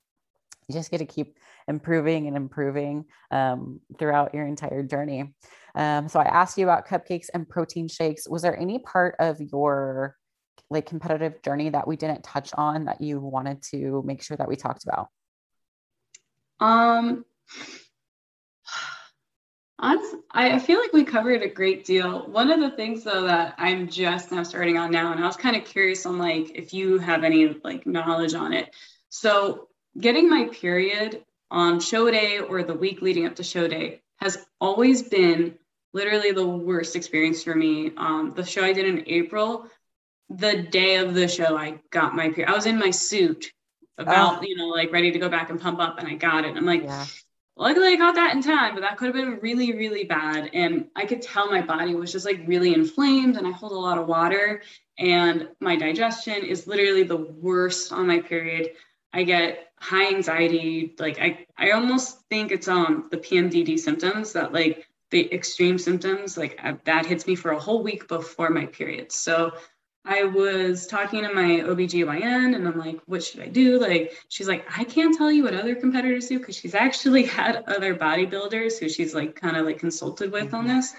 [0.67, 1.37] you just get to keep
[1.67, 5.33] improving and improving um, throughout your entire journey.
[5.75, 8.27] Um, so I asked you about cupcakes and protein shakes.
[8.27, 10.15] Was there any part of your
[10.69, 14.47] like competitive journey that we didn't touch on that you wanted to make sure that
[14.47, 15.07] we talked about?
[16.59, 17.25] Um,
[20.35, 22.25] I feel like we covered a great deal.
[22.27, 25.35] One of the things though that I'm just now starting on now, and I was
[25.35, 28.73] kind of curious on like if you have any like knowledge on it.
[29.09, 29.67] So
[29.99, 34.43] getting my period on show day or the week leading up to show day has
[34.59, 35.57] always been
[35.93, 37.91] literally the worst experience for me.
[37.97, 39.67] Um, the show I did in April,
[40.29, 42.49] the day of the show, I got my period.
[42.49, 43.51] I was in my suit
[43.97, 44.41] about, oh.
[44.41, 46.57] you know, like ready to go back and pump up, and I got it.
[46.57, 47.05] I'm like, yeah.
[47.55, 50.49] luckily I got that in time, but that could have been really, really bad.
[50.53, 53.75] And I could tell my body was just like really inflamed, and I hold a
[53.75, 54.63] lot of water,
[54.97, 58.71] and my digestion is literally the worst on my period.
[59.13, 60.95] I get high anxiety.
[60.97, 66.37] Like I, I almost think it's um the PMDD symptoms that like the extreme symptoms
[66.37, 69.11] like I, that hits me for a whole week before my period.
[69.11, 69.51] So
[70.05, 73.79] I was talking to my OBGYN and I'm like, what should I do?
[73.79, 77.63] Like, she's like, I can't tell you what other competitors do because she's actually had
[77.67, 80.55] other bodybuilders who she's like kind of like consulted with mm-hmm.
[80.55, 80.93] on this.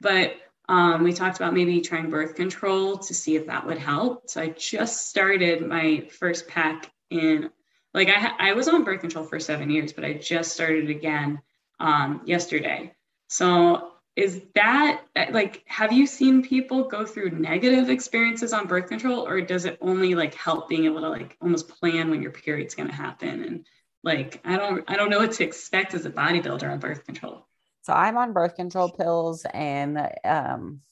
[0.00, 0.36] But
[0.68, 4.30] um, we talked about maybe trying birth control to see if that would help.
[4.30, 7.50] So I just started my first pack in
[7.98, 11.42] like I I was on birth control for seven years, but I just started again
[11.80, 12.94] um, yesterday.
[13.26, 19.26] So is that like have you seen people go through negative experiences on birth control,
[19.26, 22.76] or does it only like help being able to like almost plan when your period's
[22.76, 23.66] going to happen and
[24.04, 27.48] like I don't I don't know what to expect as a bodybuilder on birth control.
[27.82, 30.82] So I'm on birth control pills and um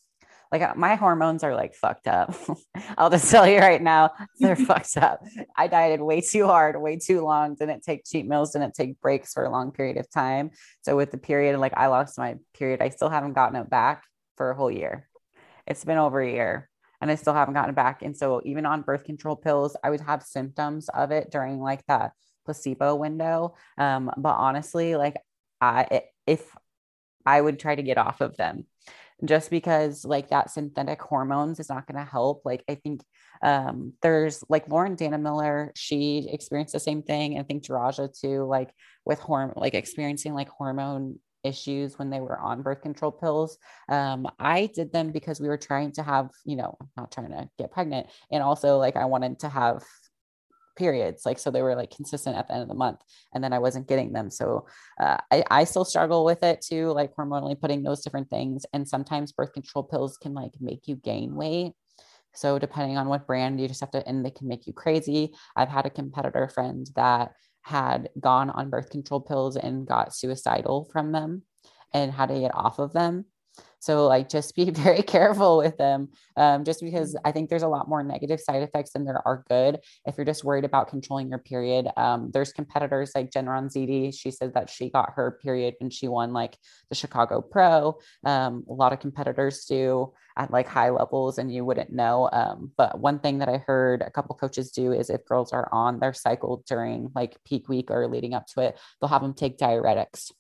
[0.53, 2.35] like uh, my hormones are like fucked up.
[2.99, 5.23] I'll just tell you right now, they're fucked up.
[5.57, 9.33] I dieted way too hard, way too long, didn't take cheat meals, didn't take breaks
[9.33, 10.51] for a long period of time.
[10.83, 14.05] So with the period, like I lost my period, I still haven't gotten it back
[14.37, 15.09] for a whole year.
[15.67, 16.69] It's been over a year
[17.01, 18.03] and I still haven't gotten it back.
[18.03, 21.85] And so even on birth control pills, I would have symptoms of it during like
[21.87, 22.13] that
[22.45, 23.57] placebo window.
[23.77, 25.17] Um, but honestly, like
[25.61, 26.49] I if
[27.25, 28.67] I would try to get off of them
[29.25, 32.43] just because like that synthetic hormones is not going to help.
[32.45, 33.03] Like I think
[33.43, 37.39] um, there's like Lauren Dana Miller, she experienced the same thing.
[37.39, 38.71] I think Jiraja too, like
[39.05, 43.57] with hormone, like experiencing like hormone issues when they were on birth control pills.
[43.89, 47.49] Um, I did them because we were trying to have, you know, not trying to
[47.59, 48.09] get pregnant.
[48.31, 49.83] And also like I wanted to have
[50.77, 53.01] periods like so they were like consistent at the end of the month
[53.35, 54.31] and then i wasn't getting them.
[54.31, 54.67] So
[55.01, 58.89] uh, I, I still struggle with it too like hormonally putting those different things and
[58.89, 61.73] sometimes birth control pills can like make you gain weight.
[62.35, 65.35] So depending on what brand you just have to and they can make you crazy.
[65.57, 70.89] I've had a competitor friend that had gone on birth control pills and got suicidal
[70.93, 71.43] from them
[71.93, 73.25] and had to get off of them
[73.87, 76.09] so like just be very careful with them.
[76.37, 77.27] Um, just because mm-hmm.
[77.27, 79.79] I think there's a lot more negative side effects than there are good.
[80.07, 84.13] If you're just worried about controlling your period, um, there's competitors like Jen Ronzitti.
[84.17, 86.57] She said that she got her period and she won like
[86.89, 87.99] the Chicago Pro.
[88.25, 92.29] Um, a lot of competitors do at like high levels and you wouldn't know.
[92.33, 95.69] Um, but one thing that I heard a couple coaches do is if girls are
[95.73, 99.35] on their cycle during like peak week or leading up to it, they'll have them
[99.35, 100.33] take diuretics.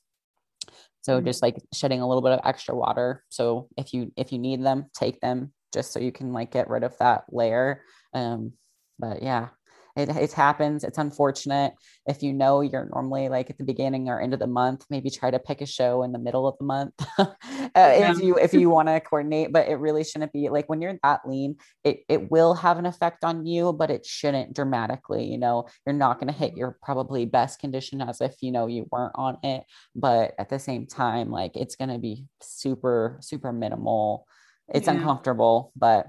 [1.06, 1.26] So mm-hmm.
[1.26, 3.22] just like shedding a little bit of extra water.
[3.28, 6.68] So if you if you need them, take them just so you can like get
[6.68, 7.82] rid of that layer.
[8.12, 8.54] Um,
[8.98, 9.50] but yeah,
[9.96, 10.84] it, it happens.
[10.84, 11.72] It's unfortunate.
[12.06, 15.08] If you know you're normally like at the beginning or end of the month, maybe
[15.08, 17.26] try to pick a show in the middle of the month uh,
[17.74, 18.12] yeah.
[18.12, 19.52] if you if you want to coordinate.
[19.52, 22.84] But it really shouldn't be like when you're that lean, it it will have an
[22.84, 25.24] effect on you, but it shouldn't dramatically.
[25.24, 28.66] You know, you're not going to hit your probably best condition as if you know
[28.66, 33.16] you weren't on it, but at the same time, like it's going to be super
[33.22, 34.26] super minimal.
[34.68, 34.94] It's yeah.
[34.94, 36.08] uncomfortable, but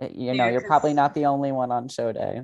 [0.00, 2.42] you know, yeah, you're probably not the only one on show day.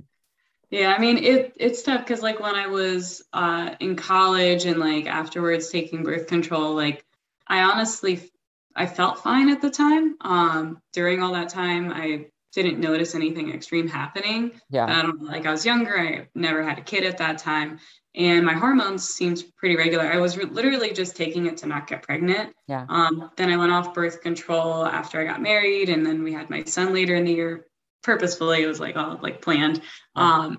[0.71, 4.79] Yeah, I mean it it's tough because like when I was uh, in college and
[4.79, 7.05] like afterwards taking birth control, like
[7.47, 8.31] I honestly
[8.75, 10.17] I felt fine at the time.
[10.21, 14.53] Um, during all that time, I didn't notice anything extreme happening.
[14.71, 15.99] Yeah, I don't like I was younger.
[15.99, 17.81] I never had a kid at that time,
[18.15, 20.05] and my hormones seemed pretty regular.
[20.05, 22.55] I was re- literally just taking it to not get pregnant.
[22.69, 22.87] Yeah.
[22.89, 26.49] Um, then I went off birth control after I got married, and then we had
[26.49, 27.67] my son later in the year.
[28.03, 29.83] Purposefully, it was like all like planned.
[30.17, 30.59] Um,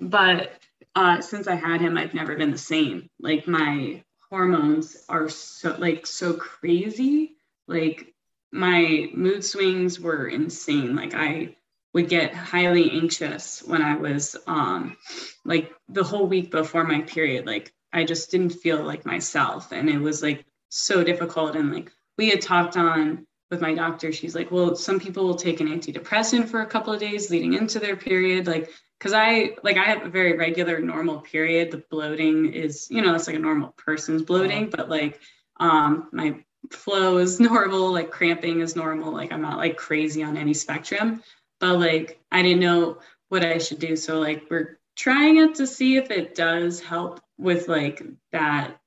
[0.00, 0.52] but
[0.94, 3.08] uh, since I had him, I've never been the same.
[3.20, 7.36] Like my hormones are so like so crazy.
[7.66, 8.14] Like
[8.52, 10.94] my mood swings were insane.
[10.94, 11.56] Like I
[11.92, 14.96] would get highly anxious when I was um
[15.44, 17.46] like the whole week before my period.
[17.46, 19.72] Like I just didn't feel like myself.
[19.72, 21.56] And it was like so difficult.
[21.56, 25.34] And like we had talked on with my doctor, she's like, well, some people will
[25.34, 28.46] take an antidepressant for a couple of days leading into their period.
[28.46, 28.70] Like,
[29.00, 31.70] cause I like I have a very regular normal period.
[31.70, 35.20] The bloating is, you know, it's like a normal person's bloating, but like
[35.60, 36.36] um my
[36.70, 39.12] flow is normal, like cramping is normal.
[39.12, 41.22] Like I'm not like crazy on any spectrum
[41.64, 43.96] but like I didn't know what I should do.
[43.96, 48.78] So like we're trying it to see if it does help with like that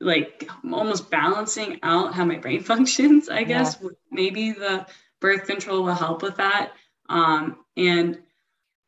[0.00, 3.78] like almost balancing out how my brain functions, I guess.
[3.80, 3.90] Yeah.
[4.10, 4.86] Maybe the
[5.20, 6.72] birth control will help with that.
[7.08, 8.20] Um and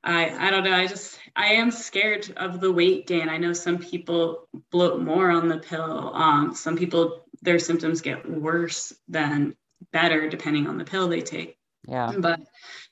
[0.03, 3.29] I I don't know, I just I am scared of the weight gain.
[3.29, 6.15] I know some people bloat more on the pill.
[6.15, 9.57] Um some people their symptoms get worse than
[9.93, 11.59] better depending on the pill they take.
[11.87, 12.13] Yeah.
[12.17, 12.41] But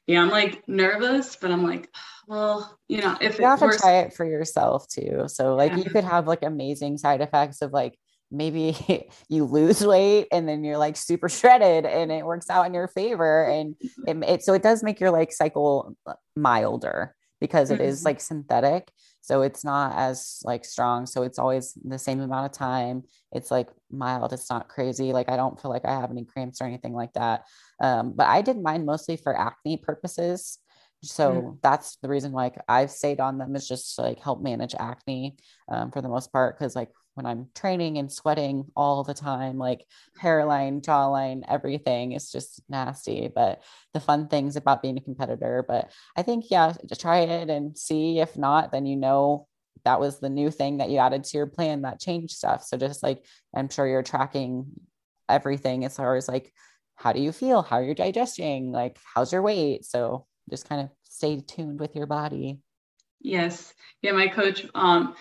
[0.06, 1.88] yeah, I'm like nervous, but I'm like,
[2.26, 5.24] well, you know, if you have to try it for yourself too.
[5.28, 5.78] So like yeah.
[5.78, 7.98] you could have like amazing side effects of like
[8.30, 12.74] maybe you lose weight and then you're like super shredded and it works out in
[12.74, 13.76] your favor and
[14.06, 15.96] it, it so it does make your like cycle
[16.36, 18.06] milder because it is mm-hmm.
[18.06, 18.90] like synthetic
[19.22, 23.02] so it's not as like strong so it's always the same amount of time
[23.32, 26.60] it's like mild it's not crazy like i don't feel like i have any cramps
[26.60, 27.44] or anything like that
[27.80, 30.58] um, but i did mine mostly for acne purposes
[31.02, 31.58] so mm.
[31.62, 35.36] that's the reason like i've stayed on them is just to, like help manage acne
[35.68, 39.58] um, for the most part because like when i'm training and sweating all the time
[39.58, 39.84] like
[40.18, 43.30] hairline jawline everything is just nasty.
[43.34, 43.62] But
[43.94, 47.76] the fun things about being a competitor but i think yeah just try it and
[47.76, 49.46] see if not then you know
[49.84, 52.64] that was the new thing that you added to your plan that changed stuff.
[52.64, 54.66] So just like i'm sure you're tracking
[55.28, 56.52] everything as far as like
[56.96, 57.62] how do you feel?
[57.62, 58.72] How are you digesting?
[58.72, 59.86] Like how's your weight?
[59.86, 62.58] So just kind of stay tuned with your body.
[63.20, 63.72] Yes.
[64.02, 65.14] Yeah, my coach, um,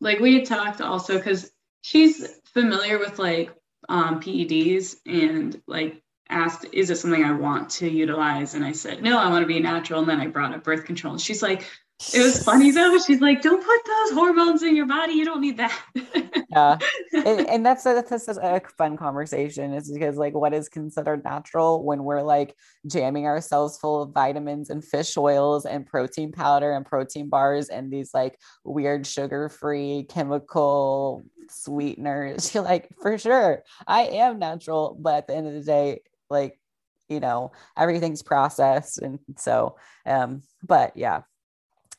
[0.00, 1.50] like we had talked also because
[1.82, 3.52] she's familiar with like
[3.88, 8.54] um, PEDs and like asked, is it something I want to utilize?
[8.54, 10.00] And I said, no, I want to be natural.
[10.00, 11.14] And then I brought up birth control.
[11.14, 11.64] And she's like,
[12.14, 12.96] it was funny though.
[12.98, 15.14] She's like, "Don't put those hormones in your body.
[15.14, 15.76] You don't need that."
[16.50, 16.78] yeah,
[17.12, 19.72] and, and that's a, that's a fun conversation.
[19.74, 22.54] Is because like, what is considered natural when we're like
[22.86, 27.92] jamming ourselves full of vitamins and fish oils and protein powder and protein bars and
[27.92, 32.54] these like weird sugar-free chemical sweeteners.
[32.54, 36.60] You're like, for sure, I am natural, but at the end of the day, like
[37.08, 41.22] you know everything's processed and so um but yeah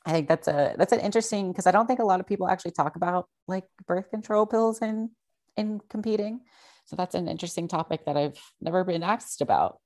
[0.06, 2.48] I think that's a that's an interesting because I don't think a lot of people
[2.48, 5.12] actually talk about like birth control pills in
[5.58, 6.42] in competing.
[6.86, 9.80] So that's an interesting topic that I've never been asked about.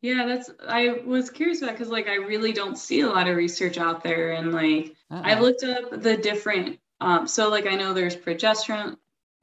[0.00, 3.36] Yeah, that's I was curious about because like I really don't see a lot of
[3.36, 7.74] research out there and like uh I looked up the different um so like I
[7.74, 8.96] know there's progesterone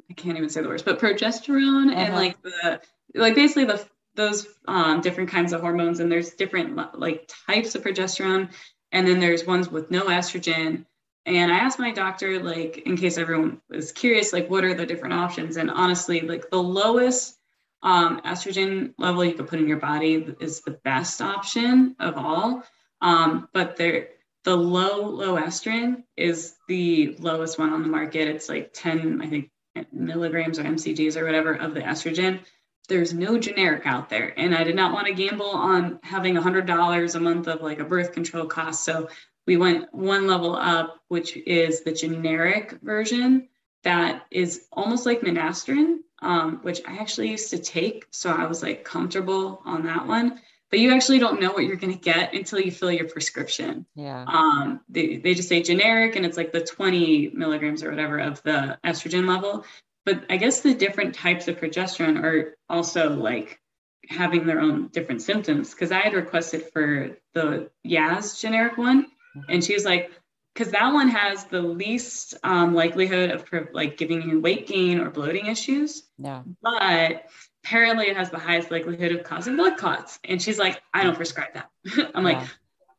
[0.09, 1.99] I can't even say the words but progesterone uh-huh.
[1.99, 2.81] and like the
[3.13, 7.83] like basically the those um, different kinds of hormones and there's different like types of
[7.83, 8.49] progesterone
[8.95, 10.85] and then there's ones with no estrogen.
[11.25, 14.85] And I asked my doctor, like, in case everyone was curious, like, what are the
[14.85, 15.57] different options?
[15.57, 17.37] And honestly, like, the lowest
[17.83, 22.63] um, estrogen level you could put in your body is the best option of all.
[23.01, 24.11] Um, but there,
[24.45, 28.29] the Lo Loestrin is the lowest one on the market.
[28.29, 29.51] It's like 10, I think,
[29.91, 32.39] milligrams or mcgs or whatever of the estrogen
[32.85, 34.33] there's no generic out there.
[34.37, 37.85] And i did not want to gamble on having $100 a month of like a
[37.85, 38.83] birth control cost.
[38.83, 39.09] So
[39.47, 43.47] we went one level up which is the generic version
[43.83, 48.07] that is almost like Minastrin um, which i actually used to take.
[48.11, 50.39] So i was like comfortable on that one.
[50.71, 53.85] But you actually don't know what you're going to get until you fill your prescription.
[53.95, 54.25] Yeah.
[54.27, 58.41] Um, they, they just say generic and it's like the 20 milligrams or whatever of
[58.43, 59.63] the estrogen level
[60.05, 63.59] but I guess the different types of progesterone are also like
[64.07, 65.71] having their own different symptoms.
[65.71, 69.39] Because I had requested for the Yaz generic one, mm-hmm.
[69.49, 70.11] and she was like,
[70.53, 73.43] because that one has the least um, likelihood of
[73.73, 76.03] like giving you weight gain or bloating issues.
[76.17, 76.43] Yeah.
[76.61, 77.25] But
[77.63, 80.17] apparently it has the highest likelihood of causing blood clots.
[80.23, 81.69] And she's like, I don't prescribe that.
[82.15, 82.39] I'm yeah.
[82.39, 82.47] like,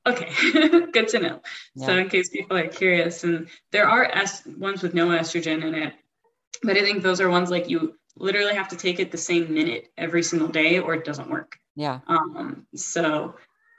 [0.07, 0.31] Okay,
[0.93, 1.43] good to know.
[1.75, 1.87] Yeah.
[1.87, 5.75] So in case people are curious, and there are es- ones with no estrogen in
[5.75, 5.95] it,
[6.63, 9.53] but I think those are ones like you literally have to take it the same
[9.53, 11.59] minute every single day, or it doesn't work.
[11.75, 12.01] Yeah.
[12.07, 12.67] Um.
[12.75, 13.35] So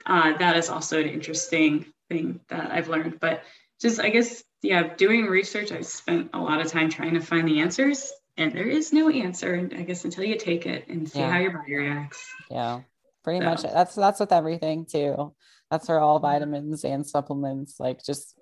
[0.06, 3.20] uh, that is also an interesting thing that I've learned.
[3.20, 3.42] But
[3.80, 7.46] just I guess yeah, doing research, I spent a lot of time trying to find
[7.46, 9.68] the answers, and there is no answer.
[9.76, 11.30] I guess until you take it and see yeah.
[11.30, 12.24] how your body reacts.
[12.50, 12.80] Yeah,
[13.24, 13.44] pretty so.
[13.44, 13.62] much.
[13.62, 15.34] That's that's with everything too.
[15.70, 17.78] That's for all vitamins and supplements.
[17.78, 18.38] Like just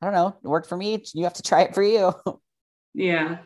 [0.00, 1.02] I don't know, it worked for me.
[1.14, 2.14] You have to try it for you.
[2.98, 3.38] Yeah.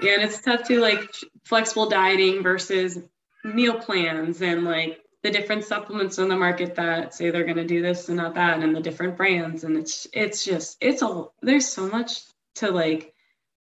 [0.00, 0.14] Yeah.
[0.14, 1.00] And it's tough to like
[1.44, 2.98] flexible dieting versus
[3.44, 7.64] meal plans and like the different supplements on the market that say they're going to
[7.66, 11.32] do this and not that and the different brands and it's it's just it's all,
[11.42, 12.22] there's so much
[12.56, 13.14] to like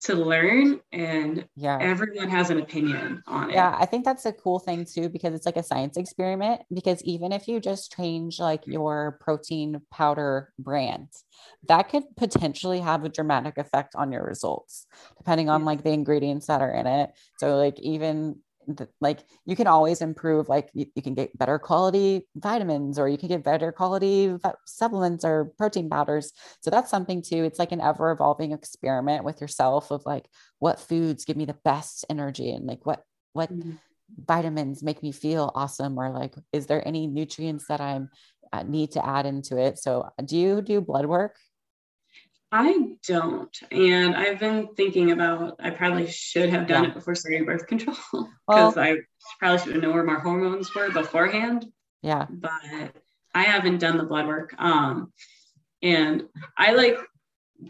[0.02, 1.78] to learn and yeah.
[1.82, 3.54] everyone has an opinion on it.
[3.54, 7.02] Yeah i think that's a cool thing too because it's like a science experiment because
[7.04, 11.08] even if you just change like your protein powder brand
[11.68, 14.86] that could potentially have a dramatic effect on your results
[15.18, 17.12] depending on like the ingredients that are in it.
[17.40, 18.38] So like even
[19.02, 23.18] like you can always improve like you, you, can get better quality vitamins or you
[23.18, 24.36] can get better quality
[24.66, 26.32] supplements or protein powders.
[26.62, 27.44] So that's something too.
[27.44, 30.26] It's like an ever evolving experiment with yourself of like
[30.60, 33.04] what foods give me the best energy and like what
[33.34, 33.72] what mm-hmm.
[34.26, 38.10] vitamins make me feel awesome or like is there any nutrients that i'm
[38.56, 39.78] uh, need to add into it?
[39.78, 41.38] So do you do blood work
[42.52, 43.56] I don't.
[43.72, 46.90] And I've been thinking about I probably should have done yeah.
[46.92, 47.96] it before starting birth control
[48.48, 48.98] because well, I
[49.40, 51.66] probably should have known where my hormones were beforehand.
[52.02, 52.28] Yeah.
[52.30, 52.94] But
[53.34, 54.54] I haven't done the blood work.
[54.58, 55.12] Um
[55.82, 56.24] and
[56.58, 56.98] I like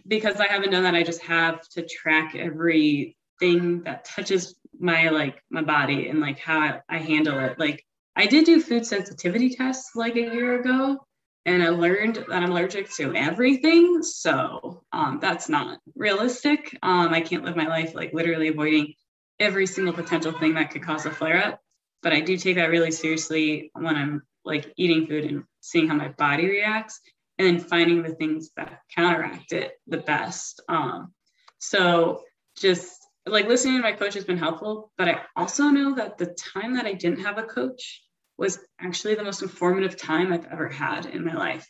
[0.08, 5.42] because I haven't done that, I just have to track everything that touches my like
[5.50, 7.58] my body and like how I, I handle it.
[7.58, 7.84] Like
[8.16, 11.06] I did do food sensitivity tests like a year ago
[11.46, 14.02] and I learned that I'm allergic to everything.
[14.02, 16.78] So um, that's not realistic.
[16.82, 18.94] Um, I can't live my life like literally avoiding
[19.40, 21.62] every single potential thing that could cause a flare up.
[22.02, 25.96] But I do take that really seriously when I'm like eating food and seeing how
[25.96, 27.00] my body reacts
[27.38, 30.62] and then finding the things that counteract it the best.
[30.70, 31.14] Um,
[31.60, 32.24] so
[32.58, 36.36] just like listening to my coach has been helpful, but I also know that the
[36.54, 38.04] time that I didn't have a coach,
[38.38, 41.68] was actually the most informative time I've ever had in my life.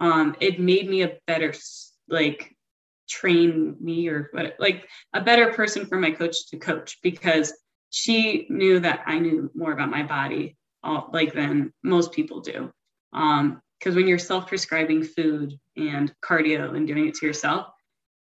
[0.00, 1.54] Um, it made me a better,
[2.08, 2.54] like,
[3.08, 7.52] train me or what, like a better person for my coach to coach because
[7.90, 12.70] she knew that I knew more about my body, all, like than most people do.
[13.12, 17.66] Um, because when you're self-prescribing food and cardio and doing it to yourself,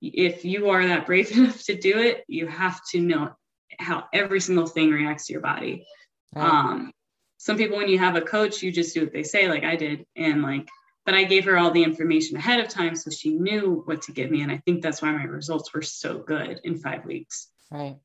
[0.01, 3.30] if you are that brave enough to do it, you have to know
[3.78, 5.86] how every single thing reacts to your body.
[6.34, 6.49] Right.
[6.49, 6.93] Um,
[7.39, 9.76] some people when you have a coach you just do what they say like i
[9.76, 10.68] did and like
[11.07, 14.12] but i gave her all the information ahead of time so she knew what to
[14.12, 17.49] give me and i think that's why my results were so good in five weeks.
[17.70, 17.97] Right.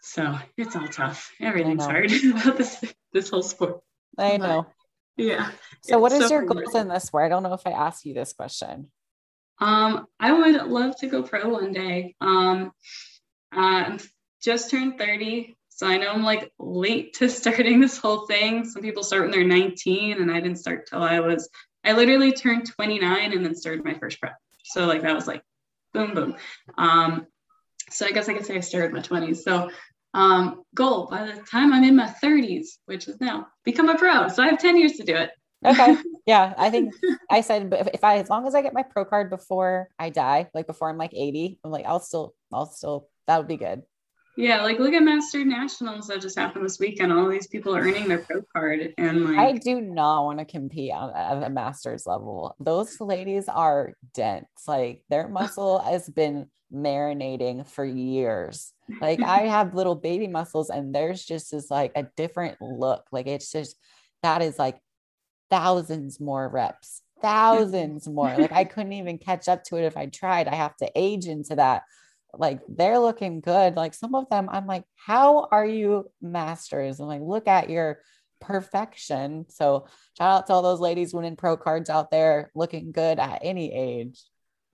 [0.00, 1.32] So it's all tough.
[1.40, 3.80] Everything's hard about this this whole sport.
[4.18, 4.66] I know.
[5.16, 5.50] but, yeah.
[5.82, 7.24] So what is so your goals in this sport?
[7.24, 8.90] I don't know if i asked you this question.
[9.60, 12.14] Um i would love to go pro one day.
[12.20, 12.72] Um
[13.54, 13.98] uh,
[14.42, 18.64] just turned 30 so I know I'm like late to starting this whole thing.
[18.64, 21.48] Some people start when they're 19, and I didn't start till I was,
[21.82, 24.36] I literally turned 29 and then started my first prep.
[24.62, 25.42] So like that was like
[25.92, 26.36] boom, boom.
[26.78, 27.26] Um,
[27.90, 29.38] so I guess I could say I started my 20s.
[29.38, 29.70] So
[30.14, 34.28] um, goal by the time I'm in my 30s, which is now, become a pro.
[34.28, 35.30] So I have 10 years to do it.
[35.66, 35.96] okay.
[36.26, 36.54] Yeah.
[36.56, 36.94] I think
[37.28, 40.10] I said, if, if I, as long as I get my pro card before I
[40.10, 43.56] die, like before I'm like 80, I'm like, I'll still, I'll still, that would be
[43.56, 43.82] good.
[44.36, 47.12] Yeah, like look at Master Nationals that just happened this weekend.
[47.12, 50.46] All these people are earning their pro card, and like I do not want to
[50.46, 52.56] compete on, at a Masters level.
[52.58, 54.46] Those ladies are dense.
[54.66, 58.72] Like their muscle has been marinating for years.
[59.02, 63.04] Like I have little baby muscles, and there's just is like a different look.
[63.12, 63.76] Like it's just
[64.22, 64.78] that is like
[65.50, 68.34] thousands more reps, thousands more.
[68.34, 70.48] Like I couldn't even catch up to it if I tried.
[70.48, 71.82] I have to age into that
[72.36, 73.76] like they're looking good.
[73.76, 76.98] Like some of them, I'm like, how are you masters?
[76.98, 78.00] And like, look at your
[78.40, 79.46] perfection.
[79.48, 79.86] So
[80.18, 83.72] shout out to all those ladies winning pro cards out there looking good at any
[83.72, 84.22] age.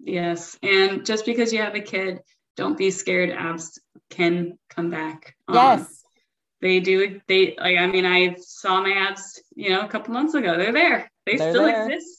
[0.01, 0.57] Yes.
[0.63, 2.21] And just because you have a kid,
[2.57, 3.31] don't be scared.
[3.31, 3.81] Abs
[4.11, 5.35] can come back.
[5.49, 6.03] Um, yes.
[6.61, 7.21] They do.
[7.29, 10.57] They like, I mean, I saw my abs, you know, a couple months ago.
[10.57, 11.11] They're there.
[11.25, 11.89] They They're still there.
[11.89, 12.18] exist.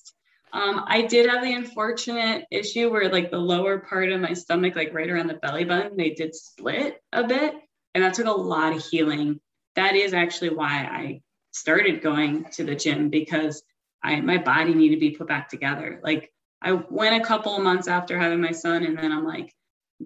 [0.51, 4.75] Um, I did have the unfortunate issue where like the lower part of my stomach,
[4.75, 7.55] like right around the belly button, they did split a bit.
[7.93, 9.39] And that took a lot of healing.
[9.75, 11.21] That is actually why I
[11.51, 13.63] started going to the gym because
[14.03, 15.99] I my body needed to be put back together.
[16.03, 16.31] Like
[16.61, 19.53] I went a couple of months after having my son, and then I'm like,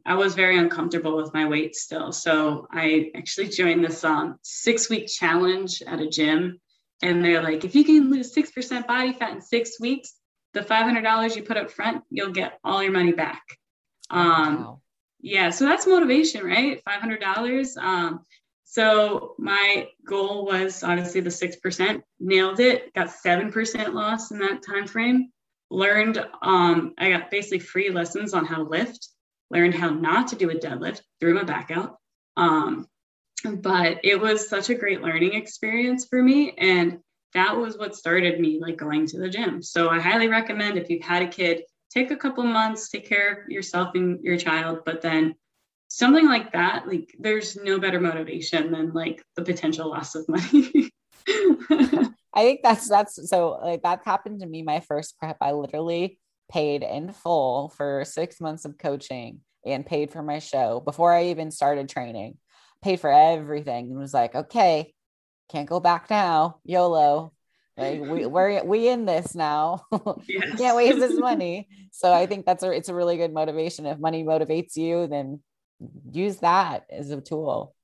[0.06, 2.12] I was very uncomfortable with my weight still.
[2.12, 6.60] So I actually joined this um, six week challenge at a gym.
[7.02, 10.14] And they're like, if you can lose 6% body fat in six weeks,
[10.54, 13.44] the $500 you put up front, you'll get all your money back.
[14.10, 14.82] Um, wow.
[15.22, 16.82] Yeah, so that's motivation, right?
[16.86, 17.78] $500.
[17.78, 18.22] Um,
[18.66, 24.88] so my goal was obviously the 6%, nailed it, got 7% loss in that time
[24.88, 25.32] frame.
[25.70, 29.08] Learned, um, I got basically free lessons on how to lift
[29.54, 31.98] learned how not to do a deadlift, threw my back out.
[32.36, 32.88] Um,
[33.46, 36.54] but it was such a great learning experience for me.
[36.58, 37.00] And
[37.34, 39.62] that was what started me like going to the gym.
[39.62, 43.44] So I highly recommend if you've had a kid, take a couple months, take care
[43.44, 45.36] of yourself and your child, but then
[45.88, 50.90] something like that, like there's no better motivation than like the potential loss of money.
[52.36, 55.38] I think that's that's so like that happened to me my first prep.
[55.40, 56.18] I literally
[56.52, 61.26] paid in full for six months of coaching and paid for my show before I
[61.26, 62.38] even started training,
[62.82, 64.94] paid for everything and was like, okay,
[65.54, 66.58] can't go back now.
[66.66, 67.32] YOLO.
[67.78, 69.86] Like we, we're we in this now.
[70.28, 70.58] Yes.
[70.58, 71.70] can't waste this money.
[71.96, 73.86] So I think that's a it's a really good motivation.
[73.86, 75.42] If money motivates you, then
[76.12, 77.76] use that as a tool.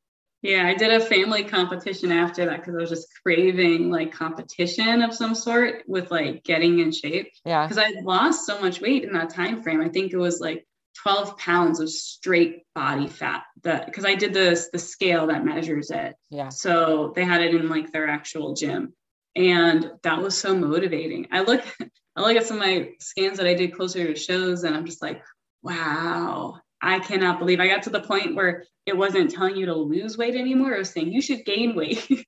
[0.42, 5.04] Yeah, I did a family competition after that because I was just craving like competition
[5.04, 7.32] of some sort with like getting in shape.
[7.46, 7.68] Yeah.
[7.68, 9.80] Because I lost so much weight in that time frame.
[9.80, 10.66] I think it was like
[11.04, 15.92] 12 pounds of straight body fat that because I did this the scale that measures
[15.92, 16.16] it.
[16.30, 16.50] Yeah.
[16.50, 18.94] So they had it in like their actual gym.
[19.36, 21.28] And that was so motivating.
[21.32, 21.64] I look
[22.16, 24.86] I look at some of my scans that I did closer to shows and I'm
[24.86, 25.24] just like,
[25.62, 29.76] wow, I cannot believe I got to the point where it wasn't telling you to
[29.76, 30.74] lose weight anymore.
[30.74, 32.08] It was saying you should gain weight.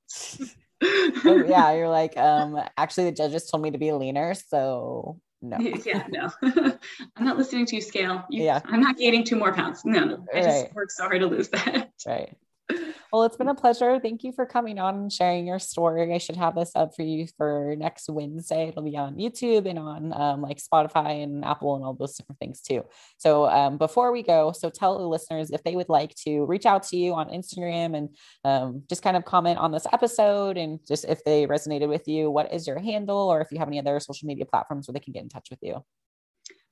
[0.84, 5.58] oh, yeah, you're like, um, actually, the judges told me to be leaner, so no.
[5.60, 6.30] yeah, no.
[7.16, 8.24] I'm not listening to you scale.
[8.30, 9.84] You, yeah, I'm not gaining two more pounds.
[9.86, 10.26] No, no.
[10.34, 10.44] I right.
[10.44, 11.92] just worked so hard to lose that.
[12.06, 12.36] Right.
[13.12, 14.00] Well, it's been a pleasure.
[14.00, 16.14] Thank you for coming on and sharing your story.
[16.14, 18.70] I should have this up for you for next Wednesday.
[18.70, 22.40] It'll be on YouTube and on um, like Spotify and Apple and all those different
[22.40, 22.86] things too.
[23.18, 26.66] So um, before we go, so tell the listeners if they would like to reach
[26.66, 28.16] out to you on Instagram and
[28.46, 32.32] um, just kind of comment on this episode and just if they resonated with you,
[32.32, 35.02] what is your handle or if you have any other social media platforms where they
[35.02, 35.84] can get in touch with you.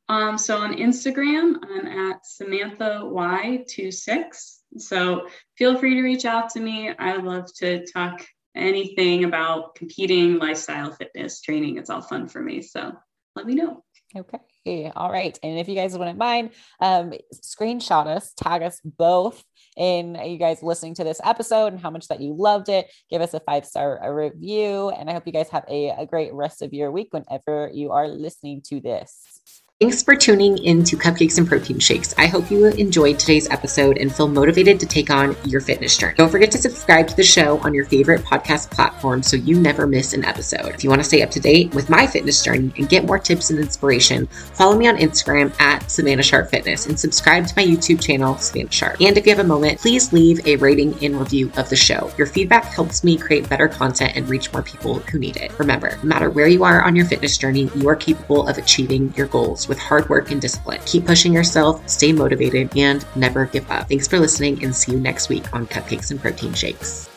[0.09, 4.57] Um, so on Instagram, I'm at Samantha Y26.
[4.77, 6.89] So feel free to reach out to me.
[6.97, 8.25] I love to talk
[8.55, 11.77] anything about competing, lifestyle, fitness, training.
[11.77, 12.63] It's all fun for me.
[12.63, 12.93] So
[13.35, 13.83] let me know.
[14.15, 14.91] Okay.
[14.95, 15.37] All right.
[15.43, 19.43] And if you guys wouldn't mind, um, screenshot us, tag us both
[19.77, 22.91] in you guys listening to this episode and how much that you loved it.
[23.09, 24.89] Give us a five star a review.
[24.89, 27.91] And I hope you guys have a, a great rest of your week whenever you
[27.91, 29.38] are listening to this.
[29.81, 32.13] Thanks for tuning into Cupcakes and Protein Shakes.
[32.17, 36.15] I hope you enjoyed today's episode and feel motivated to take on your fitness journey.
[36.17, 39.87] Don't forget to subscribe to the show on your favorite podcast platform so you never
[39.87, 40.75] miss an episode.
[40.75, 43.17] If you want to stay up to date with my fitness journey and get more
[43.19, 47.65] tips and inspiration, follow me on Instagram at Savannah Sharp Fitness and subscribe to my
[47.65, 48.99] YouTube channel, Savannah Sharp.
[48.99, 52.11] And if you have a moment, please leave a rating and review of the show.
[52.17, 55.57] Your feedback helps me create better content and reach more people who need it.
[55.57, 59.13] Remember, no matter where you are on your fitness journey, you are capable of achieving
[59.15, 60.81] your goals with hard work and discipline.
[60.85, 63.87] Keep pushing yourself, stay motivated, and never give up.
[63.87, 67.09] Thanks for listening and see you next week on Cupcakes and Protein Shakes.